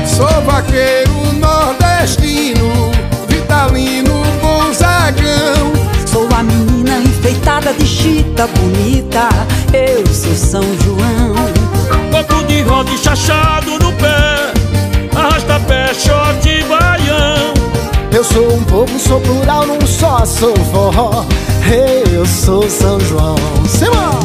Sou 0.06 0.42
vaqueiro 0.42 1.14
nordestino 1.40 2.92
Vitalino 3.28 4.22
Gonzagão 4.42 5.72
Sou 6.06 6.28
a 6.36 6.44
menina 6.44 7.00
enfeitada 7.00 7.72
de 7.74 7.86
chita 7.86 8.48
bonita. 8.48 9.30
Eu 9.72 10.06
sou 10.08 10.36
São 10.36 10.64
João. 10.84 11.36
Copo 12.12 12.44
de 12.48 12.62
roda 12.64 12.90
e 12.92 12.98
chachado 12.98 13.72
no 13.80 13.94
pé. 13.94 14.52
Arrasta 15.16 15.60
pé, 15.68 15.94
short 15.94 16.64
baião. 16.64 17.54
Eu 18.12 18.24
sou 18.24 18.54
um 18.56 18.64
povo, 18.64 19.00
sou 19.00 19.22
plural, 19.22 19.68
não 19.68 19.80
só 19.86 20.26
sou 20.26 20.56
forró 20.72 21.26
eu 21.72 22.26
sou 22.26 22.68
São 22.70 23.00
João. 23.00 23.36
Simão! 23.68 24.20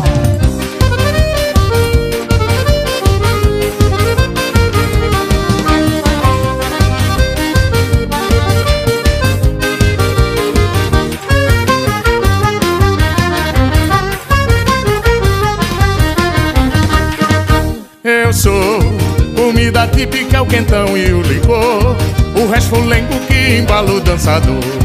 Eu 18.03 18.33
sou 18.33 18.53
comida 19.35 19.87
típica 19.89 20.43
o 20.43 20.47
quentão 20.47 20.97
e 20.97 21.13
o 21.13 21.23
licor 21.23 21.97
O 22.37 22.47
resto 22.51 22.79
lengo 22.81 23.19
que 23.27 23.59
embala 23.59 23.93
o 23.93 24.01
dançador 24.01 24.84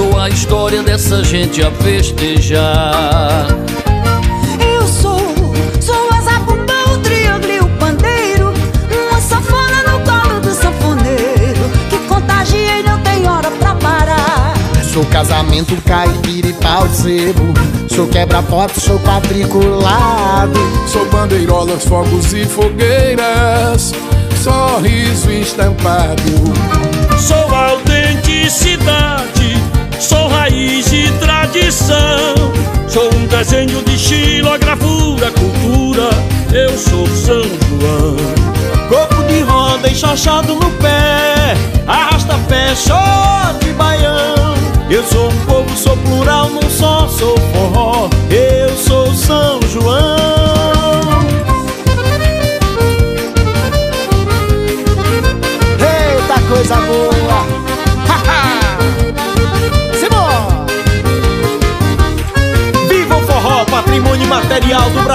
Sou 0.00 0.18
a 0.18 0.30
história 0.30 0.82
dessa 0.82 1.22
gente 1.22 1.62
a 1.62 1.70
festejar. 1.72 3.46
Eu 4.74 4.86
sou, 4.86 5.20
sou 5.78 6.08
a 6.10 6.22
zabumba, 6.22 6.72
o 6.94 6.98
triângulo 7.00 7.52
e 7.52 7.60
o 7.60 7.68
pandeiro 7.76 8.50
Uma 8.90 9.20
sanfona 9.20 9.82
no 9.82 10.00
colo 10.00 10.40
do 10.40 10.54
sanfoneiro 10.54 11.70
Que 11.90 11.98
contagia 12.08 12.78
e 12.78 12.82
não 12.82 12.98
tem 13.00 13.28
hora 13.28 13.50
pra 13.50 13.74
parar. 13.74 14.54
Sou 14.90 15.04
casamento, 15.04 15.76
caipira 15.82 16.48
e 16.48 16.54
pau 16.54 16.88
de 16.88 16.96
sebo. 16.96 17.52
Sou 17.94 18.08
quebra-foto, 18.08 18.80
sou 18.80 18.98
quadriculado. 19.00 20.58
Sou 20.86 21.04
bandeirolas, 21.10 21.84
fogos 21.84 22.32
e 22.32 22.46
fogueiras. 22.46 23.92
Sorriso 24.42 25.30
estampado 25.30 26.79
tradição. 31.50 32.34
Sou 32.88 33.12
um 33.14 33.26
desenho 33.26 33.82
de 33.82 33.94
estilo, 33.94 34.52
a 34.52 34.58
gravura, 34.58 35.30
cultura. 35.32 36.10
Eu 36.52 36.76
sou 36.76 37.06
São 37.08 37.42
João. 37.42 38.16
Corpo 38.88 39.22
de 39.24 39.40
roda 39.42 39.88
enxachado 39.88 40.52
no 40.52 40.68
pé 40.78 41.54
Arrasta 41.86 42.34
pé, 42.48 42.74
show 42.74 42.96
de 43.60 43.72
baião 43.74 44.54
Eu 44.90 45.04
sou 45.04 45.28
um 45.28 45.44
povo, 45.46 45.76
sou 45.76 45.96
plural, 45.98 46.50
não 46.50 46.68
só 46.68 47.06
sou 47.06 47.36
forró 47.52 48.08
Eu 48.28 48.76
sou 48.76 49.14
São 49.14 49.60
João 49.72 50.59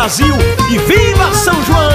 Brasil 0.06 0.38
E 0.70 0.78
viva 0.78 1.34
São 1.34 1.64
João! 1.64 1.95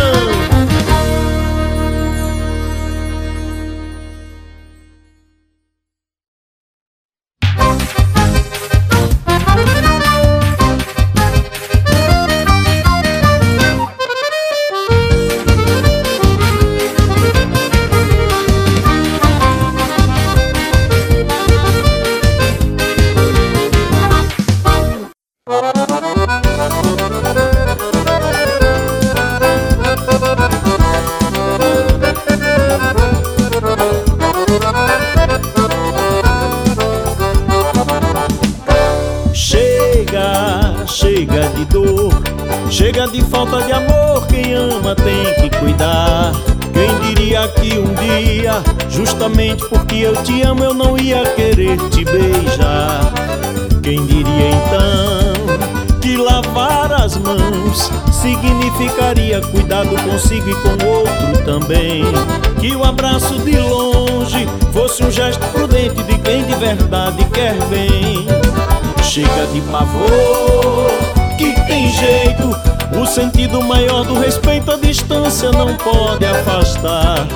Chega 69.20 69.46
de 69.48 69.60
pavor, 69.70 70.90
que 71.36 71.52
tem 71.66 71.90
jeito. 71.92 72.56
O 72.98 73.04
sentido 73.04 73.62
maior 73.62 74.02
do 74.02 74.18
respeito 74.18 74.72
à 74.72 74.78
distância 74.78 75.52
não 75.52 75.76
pode 75.76 76.24
afastar. 76.24 77.26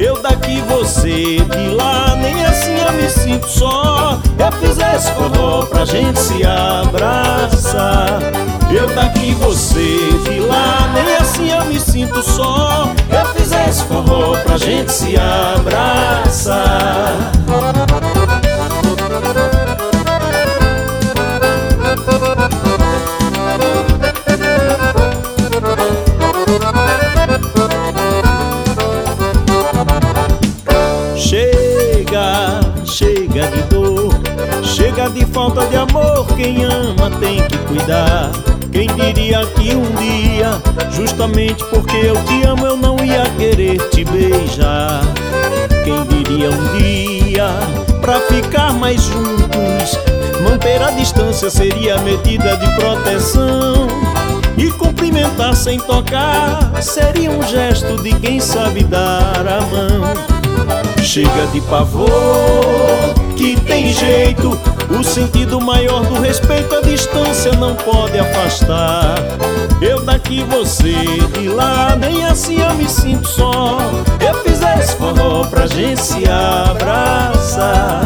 Eu 0.00 0.20
daqui, 0.20 0.60
você 0.62 1.36
de 1.36 1.74
lá, 1.76 2.16
nem 2.16 2.44
assim 2.44 2.76
eu 2.80 2.92
me 2.92 3.08
sinto 3.08 3.48
só. 3.48 4.18
Eu 4.36 4.52
fiz 4.58 4.78
esse 4.78 5.12
forró 5.12 5.64
pra 5.66 5.84
gente 5.84 6.18
se 6.18 6.44
abraçar. 6.44 8.18
Eu 8.72 8.92
daqui, 8.96 9.32
você 9.34 9.98
de 10.28 10.40
lá, 10.40 10.90
nem 10.92 11.16
assim 11.18 11.52
eu 11.52 11.64
me 11.66 11.78
sinto 11.78 12.20
só. 12.20 12.90
Eu 13.08 13.26
fiz 13.34 13.52
esse 13.52 13.84
forró 13.84 14.36
pra 14.38 14.58
gente 14.58 14.90
se 14.90 15.14
abraçar. 15.16 16.58
Quem 36.48 36.64
ama 36.64 37.10
tem 37.20 37.46
que 37.46 37.58
cuidar. 37.58 38.30
Quem 38.72 38.88
diria 38.94 39.44
que 39.48 39.74
um 39.74 39.84
dia, 39.96 40.58
justamente 40.92 41.62
porque 41.64 41.96
eu 41.96 42.16
te 42.24 42.42
amo, 42.46 42.64
eu 42.64 42.74
não 42.74 42.96
ia 43.04 43.24
querer 43.36 43.76
te 43.90 44.02
beijar? 44.02 45.02
Quem 45.84 46.02
diria 46.04 46.48
um 46.48 46.78
dia, 46.78 47.50
pra 48.00 48.18
ficar 48.20 48.72
mais 48.72 49.02
juntos, 49.02 49.98
manter 50.42 50.80
a 50.80 50.90
distância 50.92 51.50
seria 51.50 51.98
medida 51.98 52.56
de 52.56 52.74
proteção? 52.76 53.86
E 54.56 54.70
cumprimentar 54.70 55.54
sem 55.54 55.78
tocar 55.78 56.72
seria 56.80 57.30
um 57.30 57.42
gesto 57.42 58.02
de 58.02 58.14
quem 58.20 58.40
sabe 58.40 58.84
dar 58.84 59.46
a 59.46 59.60
mão. 59.66 61.04
Chega 61.04 61.46
de 61.52 61.60
pavor, 61.60 62.08
que 63.36 63.54
tem 63.60 63.92
jeito. 63.92 64.77
O 64.98 65.04
sentido 65.04 65.60
maior 65.60 66.04
do 66.06 66.20
respeito 66.20 66.74
à 66.74 66.80
distância 66.80 67.52
não 67.52 67.76
pode 67.76 68.18
afastar. 68.18 69.14
Eu 69.80 70.04
daqui, 70.04 70.42
você 70.42 70.92
de 71.32 71.48
lá, 71.48 71.94
nem 71.94 72.24
assim 72.26 72.60
eu 72.60 72.74
me 72.74 72.88
sinto 72.88 73.28
só. 73.28 73.78
Eu 74.18 74.42
fiz 74.42 74.60
esse 74.60 74.96
forró 74.96 75.44
pra 75.44 75.68
gente 75.68 76.00
se 76.00 76.24
abraçar. 76.28 78.02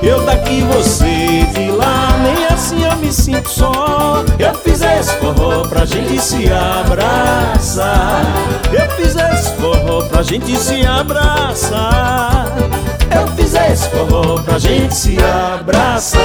Eu 0.00 0.24
daqui, 0.24 0.60
você 0.62 1.46
de 1.52 1.72
lá, 1.72 2.16
nem 2.22 2.46
assim 2.46 2.84
eu 2.84 2.96
me 2.96 3.12
sinto 3.12 3.50
só. 3.50 4.22
Eu 4.38 4.54
fiz 4.54 4.82
esse 4.82 5.16
forró 5.16 5.64
pra 5.64 5.84
gente 5.84 6.20
se 6.20 6.48
abraçar. 6.48 8.22
Eu 8.72 8.88
fiz 8.92 9.16
esse 9.16 9.52
forró 9.54 10.02
pra 10.02 10.22
gente 10.22 10.56
se 10.56 10.86
abraçar. 10.86 12.46
Esse 13.70 13.88
forró 13.90 14.42
pra 14.42 14.58
gente 14.58 14.94
se 14.94 15.16
abraçar. 15.22 16.20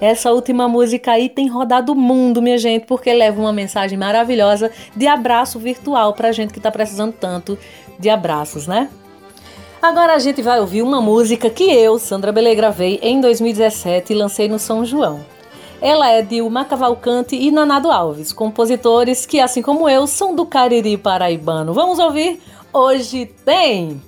Essa 0.00 0.32
última 0.32 0.66
música 0.66 1.12
aí 1.12 1.28
tem 1.28 1.46
rodado 1.46 1.92
o 1.92 1.94
mundo, 1.94 2.40
minha 2.40 2.56
gente, 2.56 2.86
porque 2.86 3.12
leva 3.12 3.38
uma 3.38 3.52
mensagem 3.52 3.98
maravilhosa 3.98 4.70
de 4.96 5.06
abraço 5.06 5.58
virtual 5.58 6.14
pra 6.14 6.32
gente 6.32 6.54
que 6.54 6.60
tá 6.60 6.70
precisando 6.70 7.12
tanto 7.12 7.58
de 7.98 8.08
abraços, 8.08 8.66
né? 8.66 8.88
Agora 9.82 10.14
a 10.14 10.18
gente 10.18 10.40
vai 10.40 10.58
ouvir 10.58 10.80
uma 10.82 11.02
música 11.02 11.50
que 11.50 11.64
eu, 11.64 11.98
Sandra 11.98 12.32
Belê, 12.32 12.54
gravei 12.54 12.98
em 13.02 13.20
2017 13.20 14.12
e 14.12 14.16
lancei 14.16 14.48
no 14.48 14.58
São 14.58 14.84
João. 14.86 15.20
Ela 15.82 16.10
é 16.10 16.20
de 16.20 16.42
Uma 16.42 16.62
Cavalcante 16.64 17.34
e 17.34 17.50
Nanado 17.50 17.90
Alves, 17.90 18.32
compositores 18.32 19.24
que, 19.24 19.40
assim 19.40 19.62
como 19.62 19.88
eu, 19.88 20.06
são 20.06 20.34
do 20.34 20.44
Cariri 20.44 20.98
paraibano. 20.98 21.72
Vamos 21.72 21.98
ouvir? 21.98 22.40
Hoje 22.72 23.24
tem! 23.44 24.00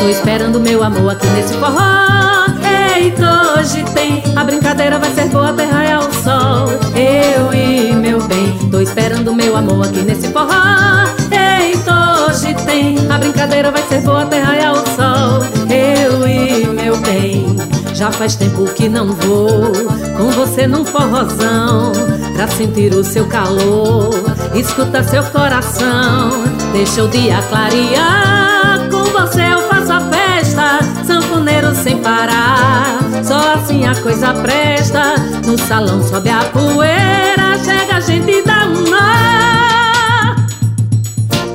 Tô 0.00 0.08
esperando 0.08 0.58
meu 0.58 0.82
amor 0.82 1.12
aqui 1.12 1.26
nesse 1.28 1.54
forró. 1.54 2.37
Eita, 3.08 3.54
hoje 3.56 3.82
tem, 3.94 4.22
a 4.36 4.44
brincadeira 4.44 4.98
vai 4.98 5.10
ser 5.14 5.30
boa 5.30 5.48
até 5.48 5.64
raiar 5.64 6.00
o 6.00 6.12
sol. 6.12 6.68
Eu 6.94 7.54
e 7.54 7.94
meu 7.94 8.20
bem, 8.24 8.52
tô 8.70 8.80
esperando 8.80 9.34
meu 9.34 9.56
amor 9.56 9.86
aqui 9.86 10.02
nesse 10.02 10.28
forró. 10.28 10.52
Eita, 11.30 12.26
hoje 12.26 12.54
tem, 12.66 12.98
a 13.10 13.16
brincadeira 13.16 13.70
vai 13.70 13.82
ser 13.84 14.02
boa 14.02 14.24
até 14.24 14.42
raiar 14.42 14.74
o 14.74 14.84
sol. 14.94 15.40
Eu 15.70 16.28
e 16.28 16.66
meu 16.66 16.98
bem, 16.98 17.56
já 17.94 18.12
faz 18.12 18.36
tempo 18.36 18.66
que 18.74 18.90
não 18.90 19.14
vou 19.14 19.72
com 20.18 20.30
você 20.32 20.66
num 20.66 20.84
forrozão 20.84 21.92
pra 22.34 22.46
sentir 22.46 22.92
o 22.92 23.02
seu 23.02 23.26
calor, 23.26 24.10
escuta 24.54 25.02
seu 25.02 25.24
coração, 25.24 26.44
deixa 26.74 27.04
o 27.04 27.08
dia 27.08 27.40
clarear. 27.48 28.86
Com 28.90 29.04
você 29.04 29.57
a 33.88 33.94
coisa 34.02 34.34
presta. 34.34 35.14
No 35.46 35.58
salão 35.58 36.02
sobe 36.02 36.28
a 36.28 36.44
poeira, 36.44 37.58
chega 37.64 37.96
a 37.96 38.00
gente 38.00 38.42
dá 38.42 38.66
um 38.66 38.84
nó. 38.90 40.36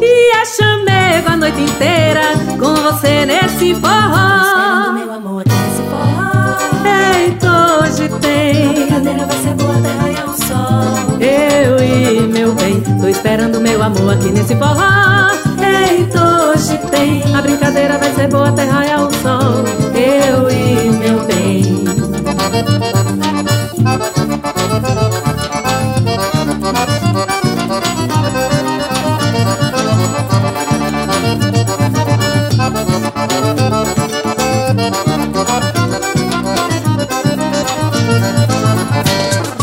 E 0.01 0.35
é 0.35 0.45
chamego 0.45 1.29
a 1.29 1.37
noite 1.37 1.61
inteira 1.61 2.21
com 2.59 2.73
você 2.73 3.25
nesse 3.25 3.75
forró. 3.75 4.93
meu 4.93 5.13
amor 5.13 5.43
nesse 5.45 5.83
forró. 5.89 6.57
Eita, 6.83 7.83
hoje 7.83 8.09
tem. 8.19 8.83
A 8.83 8.99
brincadeira 8.99 9.25
vai 9.25 9.37
ser 9.37 9.53
boa 9.53 9.77
até 9.77 9.91
raiar 9.91 10.29
o 10.29 10.33
sol. 10.33 11.19
Eu 11.19 11.83
e 11.83 12.27
meu 12.27 12.53
bem, 12.53 12.81
tô 12.99 13.07
esperando 13.07 13.61
meu 13.61 13.81
amor 13.83 14.13
aqui 14.13 14.31
nesse 14.31 14.55
forró. 14.55 15.31
Eita, 15.61 16.51
hoje 16.51 16.79
tem. 16.89 17.35
A 17.35 17.41
brincadeira 17.41 17.97
vai 17.99 18.11
ser 18.13 18.27
boa 18.27 18.49
até 18.49 18.63
raiar 18.65 19.07
o 19.07 19.13
sol. 19.21 19.63
Eu 19.93 20.49
e 20.49 20.89
meu 20.89 21.19
bem. 21.25 21.32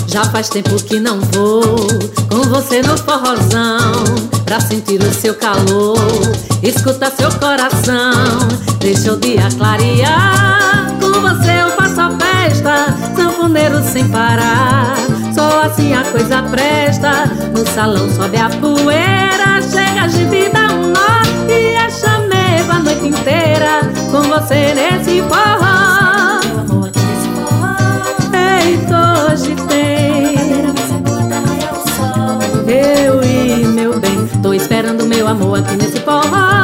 Já 0.07 0.25
faz 0.25 0.49
tempo 0.49 0.75
que 0.83 0.99
não 0.99 1.21
vou 1.21 1.87
com 2.29 2.43
você 2.49 2.83
no 2.83 2.97
forrozão 2.99 4.05
Pra 4.45 4.61
sentir 4.61 5.01
o 5.01 5.15
seu 5.15 5.35
calor, 5.35 5.97
escuta 6.63 7.11
seu 7.11 7.31
coração 7.39 8.49
Deixa 8.81 9.13
o 9.13 9.17
dia 9.19 9.49
clarear, 9.57 10.97
com 11.01 11.21
você 11.21 11.63
eu 11.63 11.71
faço 11.77 12.01
a 12.01 12.30
festa 12.51 12.95
Sanfoneiro 13.15 13.83
sem 13.83 14.09
parar, 14.09 14.97
só 15.35 15.63
assim 15.63 15.95
a 15.95 16.03
coisa 16.05 16.43
presta. 16.43 17.27
No 17.57 17.67
salão 17.67 18.11
sobe 18.11 18.37
a 18.37 18.49
poeira, 18.49 19.63
chega 19.63 20.03
a 20.03 20.09
gente 20.09 20.35
e 20.35 20.49
dá 20.49 20.73
um 20.73 20.89
nó. 20.89 21.21
E 21.49 21.75
é 21.75 21.91
chamego 21.91 22.73
a 22.73 22.79
noite 22.81 23.07
inteira, 23.07 23.81
com 24.11 24.23
você 24.23 24.75
nesse 24.75 25.23
forró. 25.23 26.41
Eita, 28.33 29.33
hoje 29.33 29.55
tem 29.69 30.37
Eu 32.67 33.23
e 33.23 33.67
meu 33.67 33.99
bem 33.99 34.27
Tô 34.43 34.53
esperando 34.53 35.07
meu 35.07 35.27
amor 35.27 35.59
aqui 35.59 35.77
nesse 35.77 36.01
forró 36.01 36.60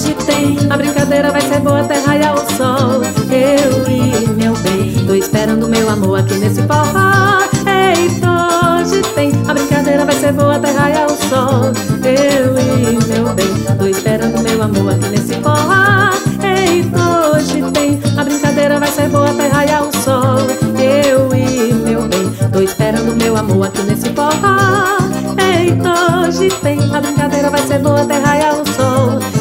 hoje 0.00 0.14
tem. 0.26 0.56
A 0.70 0.76
brincadeira 0.76 1.30
vai 1.30 1.40
ser 1.42 1.60
boa 1.60 1.80
até 1.80 1.98
raiar 2.00 2.34
o 2.34 2.56
sol. 2.56 3.02
Eu 3.30 3.86
e 3.88 4.28
meu 4.30 4.54
bem 4.56 5.04
Tô 5.06 5.14
esperando 5.14 5.68
meu 5.68 5.88
amor 5.90 6.20
aqui 6.20 6.34
nesse 6.34 6.62
forró. 6.62 7.42
Eita, 7.66 8.80
hoje 8.80 9.02
tem. 9.14 9.32
A 9.46 9.52
brincadeira 9.52 10.04
vai 10.04 10.14
ser 10.14 10.32
boa 10.32 10.56
até 10.56 10.70
raiar 10.72 11.06
o 11.06 11.16
sol. 11.28 11.72
Eu 12.02 12.58
e 12.58 13.06
meu 13.06 13.34
bem 13.34 13.76
Tô 13.78 13.86
esperando 13.86 14.40
meu 14.42 14.62
amor 14.62 14.92
aqui 14.92 15.08
nesse 15.08 15.34
forró. 15.34 16.10
Eita, 16.42 17.36
hoje 17.36 17.62
tem. 17.72 18.00
A 18.16 18.24
brincadeira 18.24 18.78
vai 18.78 18.90
ser 18.90 19.08
boa 19.08 19.30
até 19.30 19.48
raiar 19.48 19.82
o 19.82 19.96
sol. 19.98 20.38
Eu 20.78 21.34
e 21.34 21.74
meu 21.74 22.02
bem 22.08 22.30
Tô 22.50 22.60
esperando 22.60 23.14
meu 23.16 23.36
amor 23.36 23.66
aqui 23.66 23.82
nesse 23.82 24.08
forró. 24.10 24.98
Eita, 25.36 26.26
hoje 26.26 26.48
tem. 26.62 26.78
A 26.94 27.00
brincadeira 27.00 27.50
vai 27.50 27.62
ser 27.66 27.80
boa 27.80 28.00
até 28.00 28.18
raiar 28.18 28.54
o 28.54 28.66
sol 28.72 29.39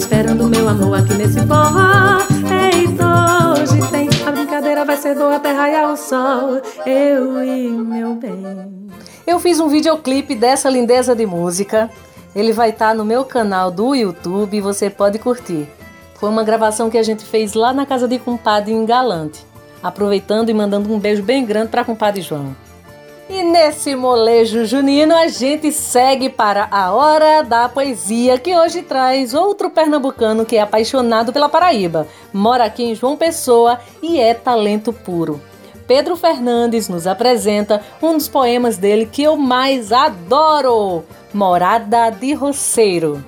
esperando 0.00 0.48
meu 0.48 0.66
amor 0.66 0.98
aqui 0.98 1.12
nesse 1.12 1.40
forró 1.46 2.20
Eita, 2.50 3.52
hoje 3.52 3.90
tem 3.90 4.08
A 4.26 4.32
brincadeira 4.32 4.82
vai 4.82 4.96
ser 4.96 5.14
boa 5.14 5.36
até 5.36 5.52
raiar 5.52 5.92
o 5.92 5.96
sol 5.96 6.60
Eu 6.86 7.44
e 7.44 7.68
meu 7.68 8.14
bem 8.14 8.42
Eu 9.26 9.38
fiz 9.38 9.60
um 9.60 9.68
videoclipe 9.68 10.34
dessa 10.34 10.70
lindeza 10.70 11.14
de 11.14 11.26
música. 11.26 11.90
Ele 12.34 12.52
vai 12.52 12.70
estar 12.70 12.94
no 12.94 13.04
meu 13.04 13.24
canal 13.24 13.70
do 13.70 13.94
YouTube 13.94 14.56
e 14.56 14.60
você 14.60 14.88
pode 14.88 15.18
curtir. 15.18 15.68
Foi 16.14 16.30
uma 16.30 16.42
gravação 16.42 16.88
que 16.88 16.96
a 16.96 17.02
gente 17.02 17.24
fez 17.24 17.52
lá 17.52 17.72
na 17.72 17.84
casa 17.84 18.08
de 18.08 18.18
compadre 18.18 18.72
em 18.72 18.86
Galante. 18.86 19.44
Aproveitando 19.82 20.48
e 20.48 20.54
mandando 20.54 20.92
um 20.92 20.98
beijo 20.98 21.22
bem 21.22 21.44
grande 21.44 21.68
para 21.68 21.84
compadre 21.84 22.22
João. 22.22 22.56
E 23.32 23.44
nesse 23.44 23.94
molejo 23.94 24.64
junino 24.64 25.14
a 25.14 25.28
gente 25.28 25.70
segue 25.70 26.28
para 26.28 26.66
a 26.68 26.92
Hora 26.92 27.42
da 27.44 27.68
Poesia, 27.68 28.36
que 28.36 28.56
hoje 28.56 28.82
traz 28.82 29.34
outro 29.34 29.70
pernambucano 29.70 30.44
que 30.44 30.56
é 30.56 30.60
apaixonado 30.60 31.32
pela 31.32 31.48
Paraíba, 31.48 32.08
mora 32.32 32.64
aqui 32.64 32.82
em 32.82 32.92
João 32.92 33.16
Pessoa 33.16 33.78
e 34.02 34.18
é 34.18 34.34
talento 34.34 34.92
puro. 34.92 35.40
Pedro 35.86 36.16
Fernandes 36.16 36.88
nos 36.88 37.06
apresenta 37.06 37.80
um 38.02 38.16
dos 38.16 38.26
poemas 38.26 38.76
dele 38.76 39.06
que 39.06 39.22
eu 39.22 39.36
mais 39.36 39.92
adoro, 39.92 41.04
Morada 41.32 42.10
de 42.10 42.34
Roceiro. 42.34 43.24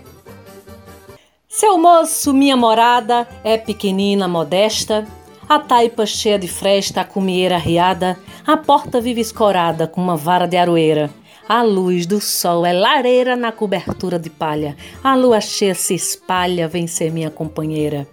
Seu 1.48 1.78
moço, 1.78 2.34
minha 2.34 2.56
morada, 2.56 3.28
é 3.44 3.56
pequenina, 3.56 4.26
modesta, 4.26 5.06
a 5.54 5.58
taipa 5.58 6.06
cheia 6.06 6.38
de 6.38 6.48
fresta, 6.48 7.02
a 7.02 7.04
cumieira 7.04 7.58
riada, 7.58 8.18
a 8.46 8.56
porta 8.56 9.02
vive 9.02 9.20
escorada 9.20 9.86
com 9.86 10.00
uma 10.00 10.16
vara 10.16 10.46
de 10.46 10.56
aroeira. 10.56 11.10
A 11.46 11.60
luz 11.62 12.06
do 12.06 12.22
sol 12.22 12.64
é 12.64 12.72
lareira 12.72 13.36
na 13.36 13.52
cobertura 13.52 14.18
de 14.18 14.30
palha, 14.30 14.74
a 15.04 15.14
lua 15.14 15.42
cheia 15.42 15.74
se 15.74 15.94
espalha, 15.94 16.66
vem 16.66 16.86
ser 16.86 17.12
minha 17.12 17.30
companheira. 17.30 18.08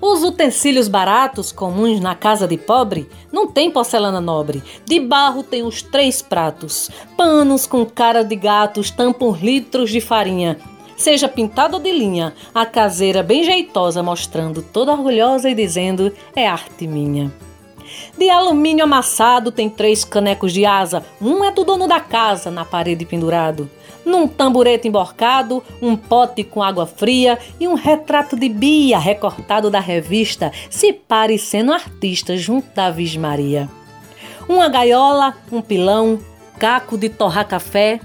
Os 0.00 0.22
utensílios 0.22 0.86
baratos, 0.86 1.50
comuns 1.50 1.98
na 1.98 2.14
casa 2.14 2.46
de 2.46 2.56
pobre, 2.56 3.08
não 3.32 3.48
tem 3.48 3.68
porcelana 3.68 4.20
nobre. 4.20 4.62
De 4.84 5.00
barro 5.00 5.42
tem 5.42 5.64
os 5.64 5.82
três 5.82 6.22
pratos. 6.22 6.88
Panos 7.16 7.66
com 7.66 7.84
cara 7.86 8.22
de 8.22 8.36
gatos 8.36 8.90
tampam 8.90 9.32
litros 9.32 9.90
de 9.90 10.00
farinha. 10.00 10.58
Seja 10.96 11.28
pintado 11.28 11.76
ou 11.76 11.82
de 11.82 11.92
linha, 11.92 12.34
a 12.54 12.64
caseira 12.64 13.22
bem 13.22 13.44
jeitosa 13.44 14.02
mostrando 14.02 14.62
toda 14.62 14.92
orgulhosa 14.92 15.50
e 15.50 15.54
dizendo 15.54 16.12
é 16.34 16.46
arte 16.46 16.86
minha. 16.86 17.32
De 18.16 18.30
alumínio 18.30 18.84
amassado 18.84 19.50
tem 19.50 19.68
três 19.68 20.04
canecos 20.04 20.52
de 20.52 20.64
asa, 20.64 21.04
um 21.20 21.44
é 21.44 21.50
do 21.50 21.64
dono 21.64 21.86
da 21.86 22.00
casa, 22.00 22.50
na 22.50 22.64
parede 22.64 23.04
pendurado. 23.04 23.68
Num 24.04 24.28
tamborete 24.28 24.86
emborcado, 24.86 25.62
um 25.80 25.96
pote 25.96 26.44
com 26.44 26.62
água 26.62 26.86
fria 26.86 27.38
e 27.58 27.66
um 27.66 27.74
retrato 27.74 28.36
de 28.36 28.48
Bia 28.48 28.98
recortado 28.98 29.70
da 29.70 29.80
revista, 29.80 30.52
se 30.68 30.92
parecendo 30.92 31.72
artista 31.72 32.36
junto 32.36 32.68
da 32.74 32.90
Virgem 32.90 33.20
Maria. 33.20 33.68
Uma 34.48 34.68
gaiola, 34.68 35.34
um 35.50 35.62
pilão, 35.62 36.18
caco 36.58 36.98
de 36.98 37.08
torrar 37.08 37.48
café, 37.48 37.98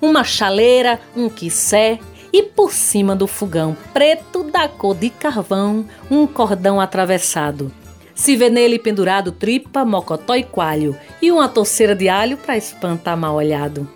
uma 0.00 0.24
chaleira, 0.24 0.98
um 1.14 1.28
quissé 1.28 1.98
e 2.32 2.42
por 2.42 2.72
cima 2.72 3.14
do 3.14 3.26
fogão, 3.26 3.76
preto 3.92 4.42
da 4.44 4.66
cor 4.68 4.96
de 4.96 5.10
carvão, 5.10 5.84
um 6.10 6.26
cordão 6.26 6.80
atravessado. 6.80 7.70
Se 8.14 8.36
vê 8.36 8.48
nele 8.48 8.78
pendurado 8.78 9.32
tripa, 9.32 9.84
mocotó 9.84 10.34
e 10.34 10.42
coalho 10.42 10.96
e 11.20 11.30
uma 11.30 11.48
torceira 11.48 11.94
de 11.94 12.08
alho 12.08 12.36
para 12.36 12.56
espantar 12.56 13.16
mal 13.16 13.34
olhado. 13.34 13.88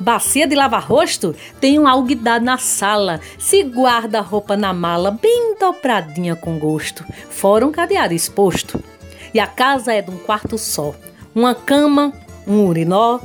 Bacia 0.00 0.46
de 0.46 0.54
lavar 0.54 0.82
rosto 0.82 1.34
tem 1.60 1.78
um 1.78 1.86
alguidado 1.86 2.44
na 2.44 2.58
sala, 2.58 3.20
se 3.38 3.62
guarda 3.62 4.18
a 4.18 4.22
roupa 4.22 4.56
na 4.56 4.72
mala 4.72 5.10
bem 5.10 5.56
dobradinha 5.60 6.34
com 6.34 6.58
gosto, 6.58 7.04
fora 7.28 7.66
um 7.66 7.72
cadeado 7.72 8.14
exposto. 8.14 8.82
E 9.34 9.38
a 9.38 9.46
casa 9.46 9.92
é 9.92 10.00
de 10.00 10.10
um 10.10 10.16
quarto 10.16 10.56
só, 10.56 10.94
uma 11.34 11.54
cama, 11.54 12.12
um 12.46 12.64
urinó, 12.66 13.20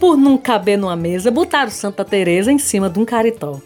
por 0.00 0.16
não 0.16 0.36
caber 0.36 0.76
numa 0.76 0.96
mesa, 0.96 1.30
botaram 1.30 1.70
Santa 1.70 2.04
Teresa 2.04 2.50
em 2.50 2.58
cima 2.58 2.90
de 2.90 2.98
um 2.98 3.04
caritó. 3.04 3.60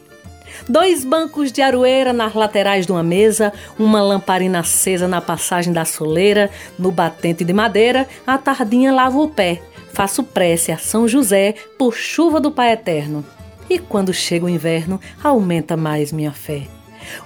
Dois 0.68 1.02
bancos 1.02 1.50
de 1.50 1.62
aroeira 1.62 2.12
nas 2.12 2.34
laterais 2.34 2.84
de 2.84 2.92
uma 2.92 3.02
mesa, 3.02 3.54
uma 3.78 4.02
lamparina 4.02 4.60
acesa 4.60 5.08
na 5.08 5.18
passagem 5.18 5.72
da 5.72 5.86
soleira, 5.86 6.50
no 6.78 6.90
batente 6.90 7.42
de 7.42 7.54
madeira, 7.54 8.06
a 8.26 8.36
tardinha 8.36 8.92
lava 8.92 9.18
o 9.18 9.28
pé. 9.28 9.62
Faço 9.94 10.22
prece 10.22 10.70
a 10.70 10.76
São 10.76 11.08
José 11.08 11.54
por 11.78 11.94
chuva 11.94 12.38
do 12.38 12.50
Pai 12.50 12.72
Eterno. 12.72 13.24
E 13.70 13.78
quando 13.78 14.12
chega 14.12 14.44
o 14.44 14.48
inverno, 14.48 15.00
aumenta 15.24 15.74
mais 15.74 16.12
minha 16.12 16.32
fé. 16.32 16.68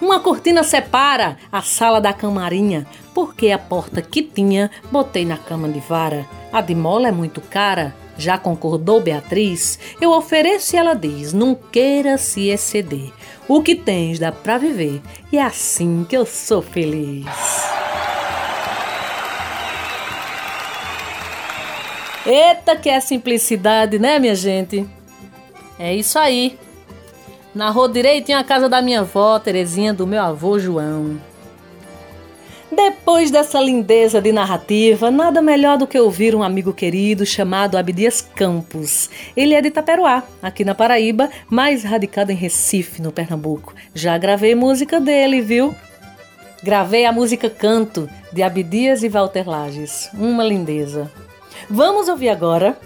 Uma 0.01 0.21
cortina 0.21 0.63
separa 0.63 1.37
a 1.51 1.63
sala 1.63 2.01
da 2.01 2.13
camarinha, 2.13 2.87
porque 3.13 3.51
a 3.51 3.59
porta 3.59 4.01
que 4.01 4.23
tinha 4.23 4.71
botei 4.93 5.25
na 5.25 5.37
cama 5.37 5.69
de 5.69 5.81
vara. 5.81 6.25
A 6.53 6.61
de 6.61 6.77
mola 6.77 7.09
é 7.09 7.13
muito 7.13 7.41
cara, 7.41 7.93
já 8.17 8.37
concordou 8.37 9.01
Beatriz? 9.01 9.79
Eu 10.01 10.13
ofereço 10.13 10.77
e 10.77 10.79
ela 10.79 10.95
diz: 10.95 11.33
não 11.33 11.55
queira 11.55 12.19
se 12.19 12.49
exceder. 12.49 13.13
O 13.49 13.63
que 13.63 13.75
tens 13.75 14.19
dá 14.19 14.31
pra 14.31 14.57
viver, 14.57 15.03
e 15.31 15.39
é 15.39 15.43
assim 15.43 16.07
que 16.09 16.17
eu 16.17 16.25
sou 16.25 16.63
feliz. 16.63 17.27
Eita, 22.25 22.77
que 22.77 22.89
é 22.89 23.01
simplicidade, 23.01 23.99
né, 23.99 24.19
minha 24.19 24.35
gente? 24.35 24.89
É 25.79 25.95
isso 25.95 26.19
aí. 26.19 26.57
Na 27.55 27.69
rua 27.71 27.89
direitinho 27.89 28.39
a 28.39 28.45
casa 28.45 28.69
da 28.69 28.81
minha 28.81 29.01
avó, 29.01 29.39
Terezinha, 29.39 29.93
do 29.93 30.07
meu 30.07 30.23
avô 30.23 30.59
João. 30.59 31.21
Depois 32.75 33.31
dessa 33.31 33.61
lindeza 33.61 34.19
de 34.19 34.33
narrativa, 34.33 35.11
nada 35.11 35.43
melhor 35.43 35.77
do 35.77 35.87
que 35.87 35.99
ouvir 35.99 36.35
um 36.35 36.43
amigo 36.43 36.73
querido 36.73 37.27
chamado 37.27 37.77
Abdias 37.77 38.23
Campos. 38.23 39.11
Ele 39.37 39.53
é 39.53 39.61
de 39.61 39.69
Itaperuá, 39.69 40.23
aqui 40.43 40.65
na 40.65 40.75
Paraíba, 40.75 41.29
mas 41.51 41.85
radicado 41.85 42.33
em 42.33 42.35
Recife, 42.35 43.03
no 43.03 43.13
Pernambuco. 43.13 43.75
Já 43.95 44.17
gravei 44.17 44.55
música 44.55 44.99
dele, 44.99 45.43
viu? 45.43 45.75
Gravei 46.63 47.05
a 47.05 47.13
música 47.13 47.51
Canto, 47.51 48.09
de 48.33 48.43
Abdias 48.43 49.03
e 49.03 49.09
Walter 49.11 49.47
Lages. 49.47 50.09
Uma 50.15 50.43
lindeza. 50.43 51.13
Vamos 51.69 52.09
ouvir 52.09 52.31
agora, 52.31 52.79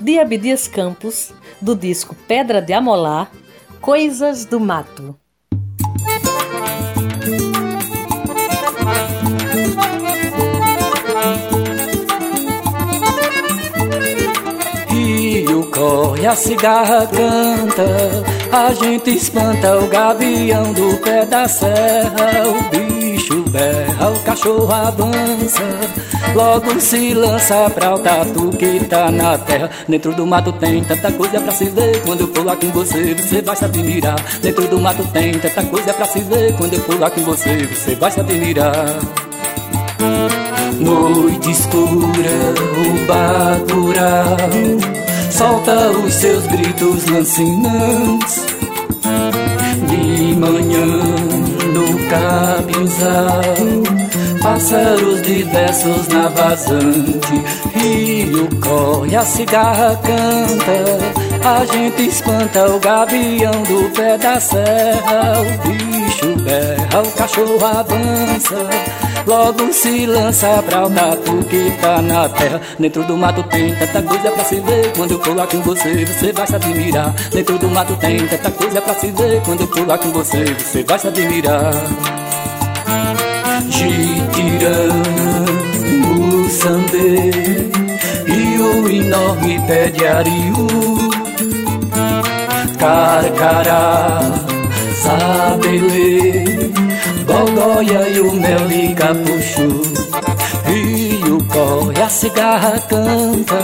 de 0.00 0.18
Abdias 0.18 0.66
Campos, 0.66 1.32
do 1.60 1.76
disco 1.76 2.16
Pedra 2.26 2.60
de 2.60 2.72
Amolar, 2.72 3.30
Coisas 3.80 4.44
do 4.44 4.58
Mato. 4.58 5.16
Corre, 15.74 16.26
a 16.26 16.36
cigarra 16.36 17.06
canta, 17.06 17.84
a 18.52 18.72
gente 18.72 19.10
espanta 19.10 19.78
o 19.78 19.88
gavião 19.88 20.72
do 20.72 20.96
pé 20.98 21.26
da 21.26 21.48
serra, 21.48 22.46
o 22.46 22.70
bicho 22.70 23.42
berra, 23.48 24.10
o 24.10 24.18
cachorro 24.20 24.72
avança, 24.72 25.62
logo 26.34 26.80
se 26.80 27.12
lança 27.12 27.68
pra 27.70 27.94
o 27.94 27.98
tatu 27.98 28.50
que 28.50 28.84
tá 28.84 29.10
na 29.10 29.36
terra. 29.36 29.70
Dentro 29.88 30.14
do 30.14 30.26
mato 30.26 30.52
tem 30.52 30.82
tanta 30.84 31.10
coisa 31.12 31.40
pra 31.40 31.52
se 31.52 31.64
ver, 31.66 32.00
quando 32.02 32.20
eu 32.20 32.28
pular 32.28 32.56
com 32.56 32.70
você, 32.70 33.14
você 33.14 33.42
vai 33.42 33.56
se 33.56 33.64
admirar. 33.64 34.16
Dentro 34.40 34.68
do 34.68 34.80
mato 34.80 35.04
tem 35.12 35.32
tanta 35.32 35.62
coisa 35.64 35.92
pra 35.92 36.06
se 36.06 36.20
ver, 36.20 36.54
quando 36.56 36.74
eu 36.74 36.80
pular 36.80 37.10
com 37.10 37.22
você, 37.22 37.66
você 37.66 37.94
vai 37.96 38.10
se 38.10 38.20
admirar. 38.20 38.72
Noite 40.78 41.50
escura, 41.50 42.54
o 42.78 43.06
bacurau 43.06 45.03
Solta 45.36 45.90
os 45.90 46.14
seus 46.14 46.46
gritos 46.46 47.06
lancinantes. 47.06 48.46
De 49.88 50.36
manhã 50.36 50.86
no 51.74 51.98
capinzal 52.08 53.42
Pássaros 54.40 55.22
diversos 55.22 56.06
na 56.06 56.28
vazante. 56.28 57.42
Rio 57.74 58.48
corre, 58.60 59.16
a 59.16 59.24
cigarra 59.24 59.96
canta 59.96 61.33
A 61.46 61.62
gente 61.66 62.06
espanta 62.06 62.66
o 62.70 62.80
gavião 62.80 63.52
do 63.64 63.90
pé 63.90 64.16
da 64.16 64.40
serra. 64.40 65.42
O 65.42 65.68
bicho 65.68 66.36
berra, 66.42 67.02
o 67.02 67.12
cachorro 67.12 67.62
avança. 67.62 68.56
Logo 69.26 69.70
se 69.70 70.06
lança 70.06 70.62
pra 70.62 70.86
o 70.86 70.90
tatu 70.90 71.44
que 71.44 71.70
tá 71.82 72.00
na 72.00 72.30
terra. 72.30 72.62
Dentro 72.78 73.04
do 73.04 73.14
mato 73.18 73.42
tem 73.42 73.74
tanta 73.74 74.02
coisa 74.02 74.30
pra 74.30 74.44
se 74.44 74.58
ver. 74.60 74.90
Quando 74.96 75.10
eu 75.10 75.18
pular 75.18 75.46
com 75.46 75.60
você, 75.60 76.06
você 76.06 76.32
vai 76.32 76.46
se 76.46 76.56
admirar. 76.56 77.14
Dentro 77.30 77.58
do 77.58 77.68
mato 77.68 77.94
tem 77.96 78.26
tanta 78.26 78.50
coisa 78.50 78.80
pra 78.80 78.94
se 78.94 79.10
ver. 79.10 79.42
Quando 79.42 79.60
eu 79.60 79.68
pular 79.68 79.98
com 79.98 80.10
você, 80.12 80.44
você 80.44 80.82
vai 80.82 80.98
se 80.98 81.08
admirar. 81.08 81.74
Jitirana, 83.68 84.94
Mussandê 86.06 87.30
E 88.26 88.58
o 88.58 88.88
enorme 88.88 89.60
pé 89.66 89.90
de 89.90 90.06
ariu 90.06 91.03
Carcará, 92.84 94.20
Sabelê 94.94 96.44
Gogóia 97.24 98.10
e 98.10 98.20
o 98.20 98.30
mel 98.34 98.68
de 98.68 98.94
capuchu 98.94 99.80
Rio 100.66 101.03
corre, 101.54 102.02
a 102.02 102.08
cigarra 102.08 102.78
canta. 102.88 103.54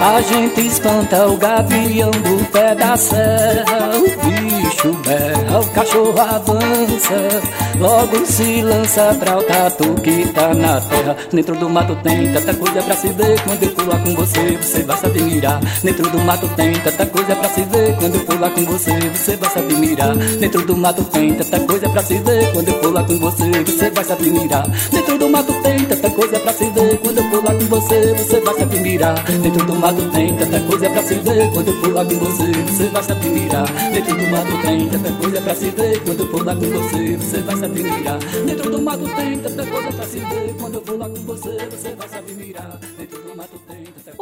A 0.00 0.20
gente 0.22 0.66
espanta 0.66 1.28
o 1.28 1.36
gavião 1.36 2.10
do 2.10 2.44
pé 2.50 2.74
da 2.74 2.96
serra. 2.96 3.90
O 3.94 4.30
bicho 4.30 4.92
berra, 5.04 5.60
o 5.60 5.66
cachorro 5.70 6.20
avança. 6.20 7.42
Logo 7.78 8.26
se 8.26 8.62
lança 8.62 9.16
pra 9.20 9.38
o 9.38 9.42
tatu 9.42 9.94
que 10.02 10.26
tá 10.28 10.54
na 10.54 10.80
terra. 10.80 11.16
Dentro 11.30 11.54
do 11.56 11.68
mato 11.68 11.94
tem 12.02 12.32
tanta 12.32 12.54
coisa 12.54 12.82
pra 12.82 12.96
se 12.96 13.08
ver. 13.08 13.40
Quando 13.42 13.62
eu 13.62 13.70
pular 13.70 14.02
com 14.02 14.14
você, 14.14 14.58
você 14.60 14.82
vai 14.82 14.96
se 14.96 15.06
admirar. 15.06 15.60
Dentro 15.82 16.10
do 16.10 16.18
mato 16.20 16.48
tem 16.56 16.72
tanta 16.72 17.06
coisa 17.06 17.36
pra 17.36 17.48
se 17.48 17.62
ver. 17.62 17.96
Quando 17.96 18.14
eu 18.14 18.24
pular 18.24 18.50
com 18.50 18.64
você, 18.64 18.92
você 19.14 19.36
vai 19.36 19.50
se 19.50 19.58
admirar. 19.58 20.16
Dentro 20.16 20.66
do 20.66 20.76
mato 20.76 21.04
tem 21.04 21.34
tanta 21.34 21.60
coisa 21.60 21.88
pra 21.88 22.02
se 22.02 22.18
ver. 22.18 22.52
Quando 22.52 22.68
eu 22.68 22.74
pular 22.74 23.04
com 23.04 23.18
você, 23.18 23.50
você 23.64 23.90
vai 23.90 24.04
se 24.04 24.12
admirar. 24.12 24.66
Dentro 24.90 25.18
do 25.18 25.28
mato 25.28 25.52
tem 25.62 25.84
tanta 25.84 26.10
coisa 26.10 26.40
pra 26.40 26.52
se 26.52 26.64
ver. 26.70 26.98
Quando 26.98 27.17
eu 27.18 27.30
pular 27.30 27.54
com 27.54 27.64
você, 27.66 28.14
você 28.14 28.40
vai 28.40 28.54
se 28.54 28.62
admirar. 28.62 29.24
Dentro 29.24 29.66
do 29.66 29.74
mato 29.74 30.10
tem 30.10 30.36
tanta 30.36 30.60
coisa 30.60 30.90
pra 30.90 31.02
se 31.02 31.14
ver. 31.14 31.50
Quando 31.52 31.68
eu 31.68 31.80
pular 31.80 32.04
com 32.04 32.14
você, 32.14 32.52
você 32.52 32.84
vai 32.88 33.02
se 33.02 33.12
admirar. 33.12 33.66
Dentro 33.92 34.16
do 34.16 34.30
mato 34.30 34.62
tem 34.62 34.88
tanta 34.88 35.12
coisa 35.12 35.40
pra 35.40 35.54
se 35.54 35.70
ver. 35.70 36.00
Quando 36.04 36.20
eu 36.20 36.26
pular 36.28 36.56
com 36.56 36.70
você, 36.70 37.16
você 37.16 37.40
vai 37.42 37.56
se 37.56 37.64
admirar. 37.64 38.18
Dentro 38.46 38.70
do 38.70 38.82
mato 38.82 39.04
tem 39.16 39.38
tanta 39.38 39.66
coisa 39.66 39.92
pra 39.92 40.06
se 40.06 40.18
ver. 40.18 40.54
Quando 40.58 40.74
eu 40.74 40.80
pular 40.80 41.08
com 41.08 41.14
você, 41.14 41.58
você 41.70 41.94
vai 41.94 42.08
se 42.08 42.14
admirar. 42.16 42.80
Dentro 42.98 43.22
do 43.22 43.36
mato 43.36 43.60
tem 43.68 43.77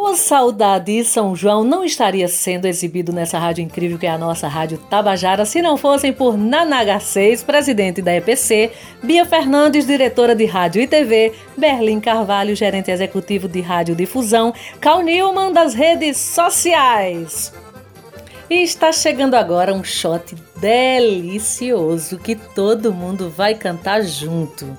O 0.08 0.14
Saudade 0.14 1.02
São 1.02 1.34
João 1.34 1.64
não 1.64 1.82
estaria 1.82 2.28
sendo 2.28 2.66
exibido 2.66 3.12
nessa 3.12 3.40
rádio 3.40 3.64
incrível 3.64 3.98
que 3.98 4.06
é 4.06 4.10
a 4.10 4.16
nossa 4.16 4.46
Rádio 4.46 4.78
Tabajara 4.88 5.44
se 5.44 5.60
não 5.60 5.76
fossem 5.76 6.12
por 6.12 6.38
Nanaga 6.38 7.00
6, 7.00 7.42
presidente 7.42 8.00
da 8.00 8.14
EPC, 8.14 8.70
Bia 9.02 9.26
Fernandes, 9.26 9.84
diretora 9.84 10.32
de 10.32 10.44
rádio 10.44 10.80
e 10.80 10.86
TV, 10.86 11.34
Berlim 11.56 11.98
Carvalho, 11.98 12.54
gerente 12.54 12.88
executivo 12.88 13.48
de 13.48 13.60
radiodifusão, 13.60 14.54
Cal 14.80 15.02
Newman 15.02 15.52
das 15.52 15.74
redes 15.74 16.18
sociais. 16.18 17.52
E 18.48 18.62
está 18.62 18.92
chegando 18.92 19.34
agora 19.34 19.74
um 19.74 19.82
shot 19.82 20.36
delicioso 20.60 22.16
que 22.16 22.36
todo 22.36 22.94
mundo 22.94 23.28
vai 23.28 23.56
cantar 23.56 24.04
junto. 24.04 24.78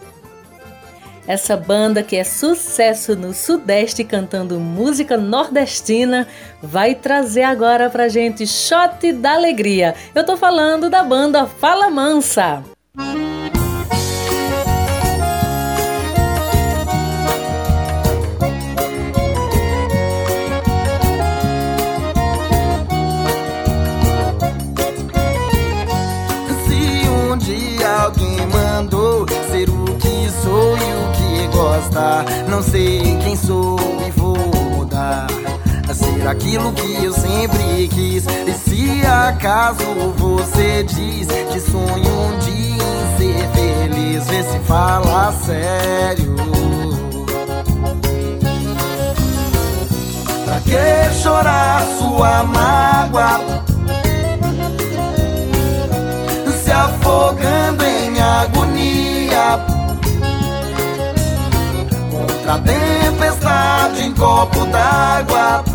Essa 1.27 1.57
banda 1.57 2.01
que 2.01 2.15
é 2.15 2.23
sucesso 2.23 3.13
no 3.13 3.33
Sudeste 3.33 4.05
cantando 4.05 4.59
música 4.61 5.17
nordestina 5.17 6.25
vai 6.63 6.95
trazer 6.95 7.43
agora 7.43 7.89
pra 7.89 8.07
gente 8.07 8.47
Shot 8.47 9.11
da 9.11 9.33
Alegria. 9.33 9.93
Eu 10.15 10.25
tô 10.25 10.37
falando 10.37 10.89
da 10.89 11.03
banda 11.03 11.45
Fala 11.45 11.89
Mansa. 11.89 12.63
Se 12.97 13.26
gosta, 31.97 32.25
não 32.47 32.61
sei 32.61 33.17
quem 33.23 33.35
sou 33.35 33.77
e 34.05 34.11
vou 34.11 34.37
mudar. 34.75 35.27
A 35.89 35.93
ser 35.93 36.27
aquilo 36.27 36.71
que 36.73 37.03
eu 37.03 37.13
sempre 37.13 37.87
quis. 37.87 38.25
E 38.25 38.53
se 38.53 39.05
acaso 39.05 39.85
você 40.17 40.83
diz 40.83 41.27
que 41.27 41.59
sonho 41.59 42.13
um 42.13 42.37
dia 42.39 42.83
em 42.83 43.17
ser 43.17 43.49
feliz, 43.49 44.27
vê 44.27 44.43
se 44.43 44.59
fala 44.59 45.31
sério. 45.45 46.35
Pra 50.45 50.59
que 50.61 51.13
chorar 51.21 51.85
sua 51.99 52.43
mágoa? 52.43 53.67
se 56.63 56.71
afogando 56.71 57.86
Contra 62.47 62.53
a 62.53 62.59
tempestade 62.59 64.03
em 64.03 64.13
copo 64.13 64.65
d'água. 64.67 65.65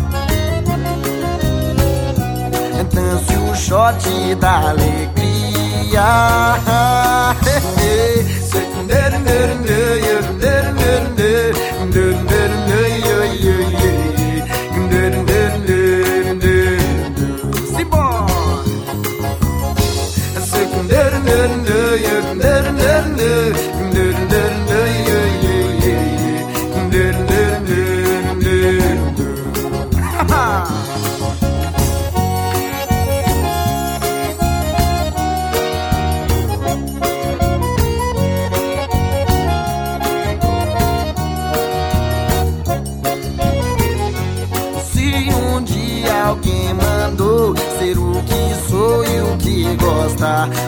Dance 2.91 3.35
o 3.35 3.55
shot 3.55 4.35
da 4.35 4.71
alegria 4.71 6.03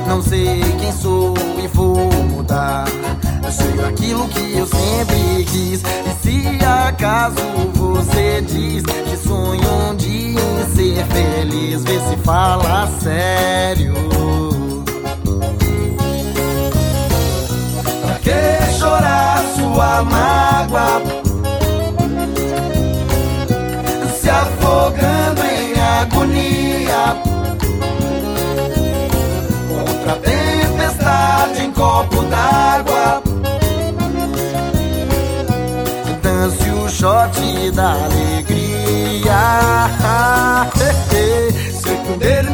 não 0.07 0.21
sei 0.21 0.61
quem 0.79 0.91
sou 0.91 1.33
e 1.61 1.67
vou 1.67 1.97
mudar. 2.29 2.85
Eu 3.43 3.51
sei 3.51 3.85
aquilo 3.85 4.27
que 4.29 4.57
eu 4.57 4.65
sempre 4.65 5.45
quis. 5.45 5.81
E 5.81 6.21
se 6.21 6.65
acaso 6.65 7.35
você 7.73 8.41
diz 8.41 8.83
que 8.83 9.17
sonha 9.17 9.69
um 9.89 9.95
dia 9.95 10.39
em 10.41 10.75
ser 10.75 11.05
feliz, 11.05 11.83
vê 11.83 11.99
se 11.99 12.17
fala 12.23 12.87
sério. 13.01 13.93
Pra 18.01 18.15
que 18.19 18.73
chorar 18.79 19.43
sua 19.55 20.03
mágoa? 20.03 21.01
se 24.19 24.29
afogando 24.29 25.41
em 25.43 25.79
agonia 25.79 27.34
copo 31.95 32.23
d'água. 32.23 33.21
Dance 36.21 36.69
o 36.71 36.89
shot 36.89 37.71
da 37.71 37.93
alegria. 37.93 39.39
Secundeiro, 41.71 42.53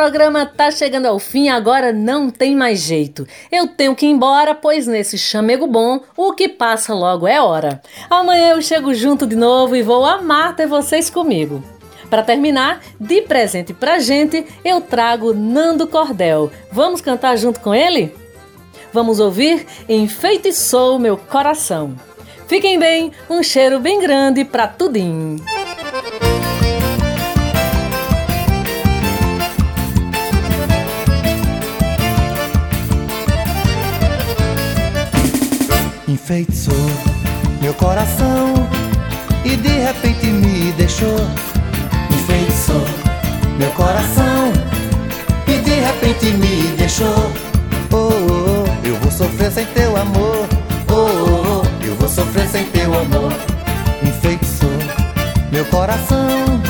programa 0.00 0.46
tá 0.46 0.70
chegando 0.70 1.04
ao 1.04 1.18
fim, 1.18 1.50
agora 1.50 1.92
não 1.92 2.30
tem 2.30 2.56
mais 2.56 2.80
jeito. 2.80 3.26
Eu 3.52 3.68
tenho 3.68 3.94
que 3.94 4.06
ir 4.06 4.08
embora, 4.08 4.54
pois 4.54 4.86
nesse 4.86 5.18
chamego 5.18 5.66
bom, 5.66 6.00
o 6.16 6.32
que 6.32 6.48
passa 6.48 6.94
logo 6.94 7.28
é 7.28 7.38
hora. 7.38 7.82
Amanhã 8.08 8.52
eu 8.52 8.62
chego 8.62 8.94
junto 8.94 9.26
de 9.26 9.36
novo 9.36 9.76
e 9.76 9.82
vou 9.82 10.06
amar 10.06 10.56
ter 10.56 10.66
vocês 10.66 11.10
comigo. 11.10 11.62
Para 12.08 12.22
terminar, 12.22 12.80
de 12.98 13.20
presente 13.20 13.74
pra 13.74 13.98
gente, 13.98 14.46
eu 14.64 14.80
trago 14.80 15.34
Nando 15.34 15.86
Cordel. 15.86 16.50
Vamos 16.72 17.02
cantar 17.02 17.36
junto 17.36 17.60
com 17.60 17.74
ele? 17.74 18.10
Vamos 18.94 19.20
ouvir 19.20 19.66
Enfeitiçou 19.86 20.98
Meu 20.98 21.18
Coração. 21.18 21.94
Fiquem 22.48 22.78
bem, 22.78 23.12
um 23.28 23.42
cheiro 23.42 23.78
bem 23.78 24.00
grande 24.00 24.46
pra 24.46 24.66
tudim. 24.66 25.36
Enfeitiçou 36.10 36.74
meu 37.62 37.72
coração 37.74 38.52
e 39.44 39.54
de 39.54 39.68
repente 39.68 40.26
me 40.26 40.72
deixou. 40.72 41.20
Enfeitiçou 42.12 42.84
meu 43.56 43.70
coração 43.70 44.52
e 45.46 45.58
de 45.58 45.70
repente 45.70 46.32
me 46.32 46.76
deixou. 46.76 47.30
Oh, 47.92 47.96
oh, 47.96 48.64
oh, 48.66 48.86
eu 48.86 48.96
vou 48.96 49.12
sofrer 49.12 49.52
sem 49.52 49.64
teu 49.66 49.96
amor. 49.96 50.48
Oh, 50.88 50.94
oh, 50.94 51.62
oh, 51.62 51.86
eu 51.86 51.94
vou 51.94 52.08
sofrer 52.08 52.48
sem 52.48 52.64
teu 52.70 52.92
amor. 52.92 53.32
Enfeitiçou 54.02 54.68
meu 55.52 55.64
coração 55.66 56.60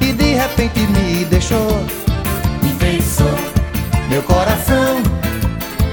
e 0.00 0.14
de 0.14 0.32
repente 0.32 0.80
me 0.80 1.26
deixou. 1.26 1.84
Enfeitiçou 2.64 3.38
meu 4.08 4.22
coração 4.22 5.02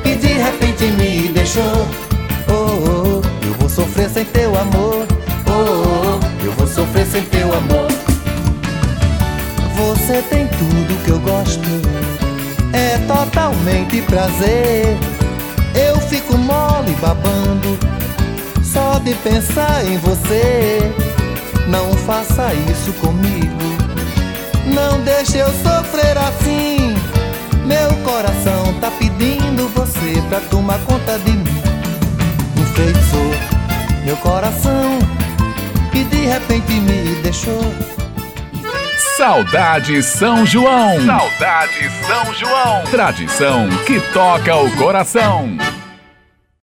e 0.05 0.15
de 0.15 0.27
repente 0.27 0.85
me 0.85 1.27
deixou. 1.33 2.08
Oh, 2.49 2.53
oh, 2.53 3.21
oh, 3.21 3.45
eu 3.45 3.53
vou 3.55 3.69
sofrer 3.69 4.09
sem 4.09 4.25
teu 4.25 4.57
amor. 4.57 5.05
Oh, 5.47 5.51
oh, 5.51 6.19
oh, 6.19 6.45
eu 6.45 6.51
vou 6.53 6.67
sofrer 6.67 7.05
sem 7.05 7.21
teu 7.23 7.47
amor. 7.53 7.87
Você 9.75 10.21
tem 10.23 10.47
tudo 10.47 11.03
que 11.03 11.11
eu 11.11 11.19
gosto, 11.19 11.69
é 12.73 12.97
totalmente 13.07 14.01
prazer. 14.01 14.97
Eu 15.75 15.99
fico 16.01 16.37
mole 16.37 16.91
babando, 16.99 17.77
só 18.63 18.99
de 18.99 19.13
pensar 19.15 19.85
em 19.85 19.97
você. 19.97 20.79
Não 21.67 21.93
faça 21.93 22.51
isso 22.71 22.91
comigo, 22.93 23.63
não 24.65 24.99
deixe 25.01 25.37
eu 25.37 25.47
sofrer 25.47 26.17
assim. 26.17 26.95
Meu 27.65 27.89
coração 28.03 28.73
tá 28.81 28.89
pedindo 28.97 29.67
você 29.75 30.19
pra 30.27 30.39
tomar 30.39 30.79
conta 30.79 31.19
de 31.19 31.31
mim. 31.31 31.58
Enfeitiçou 32.79 33.31
meu 34.05 34.15
coração 34.17 34.99
e 35.93 36.01
de 36.05 36.27
repente 36.27 36.71
me 36.71 37.15
deixou. 37.21 37.61
Saudade 39.17 40.01
São 40.01 40.45
João. 40.45 41.05
Saudade 41.05 41.89
São 42.07 42.33
João. 42.33 42.83
Tradição 42.89 43.67
que 43.85 43.99
toca 44.13 44.55
o 44.55 44.71
coração. 44.77 45.57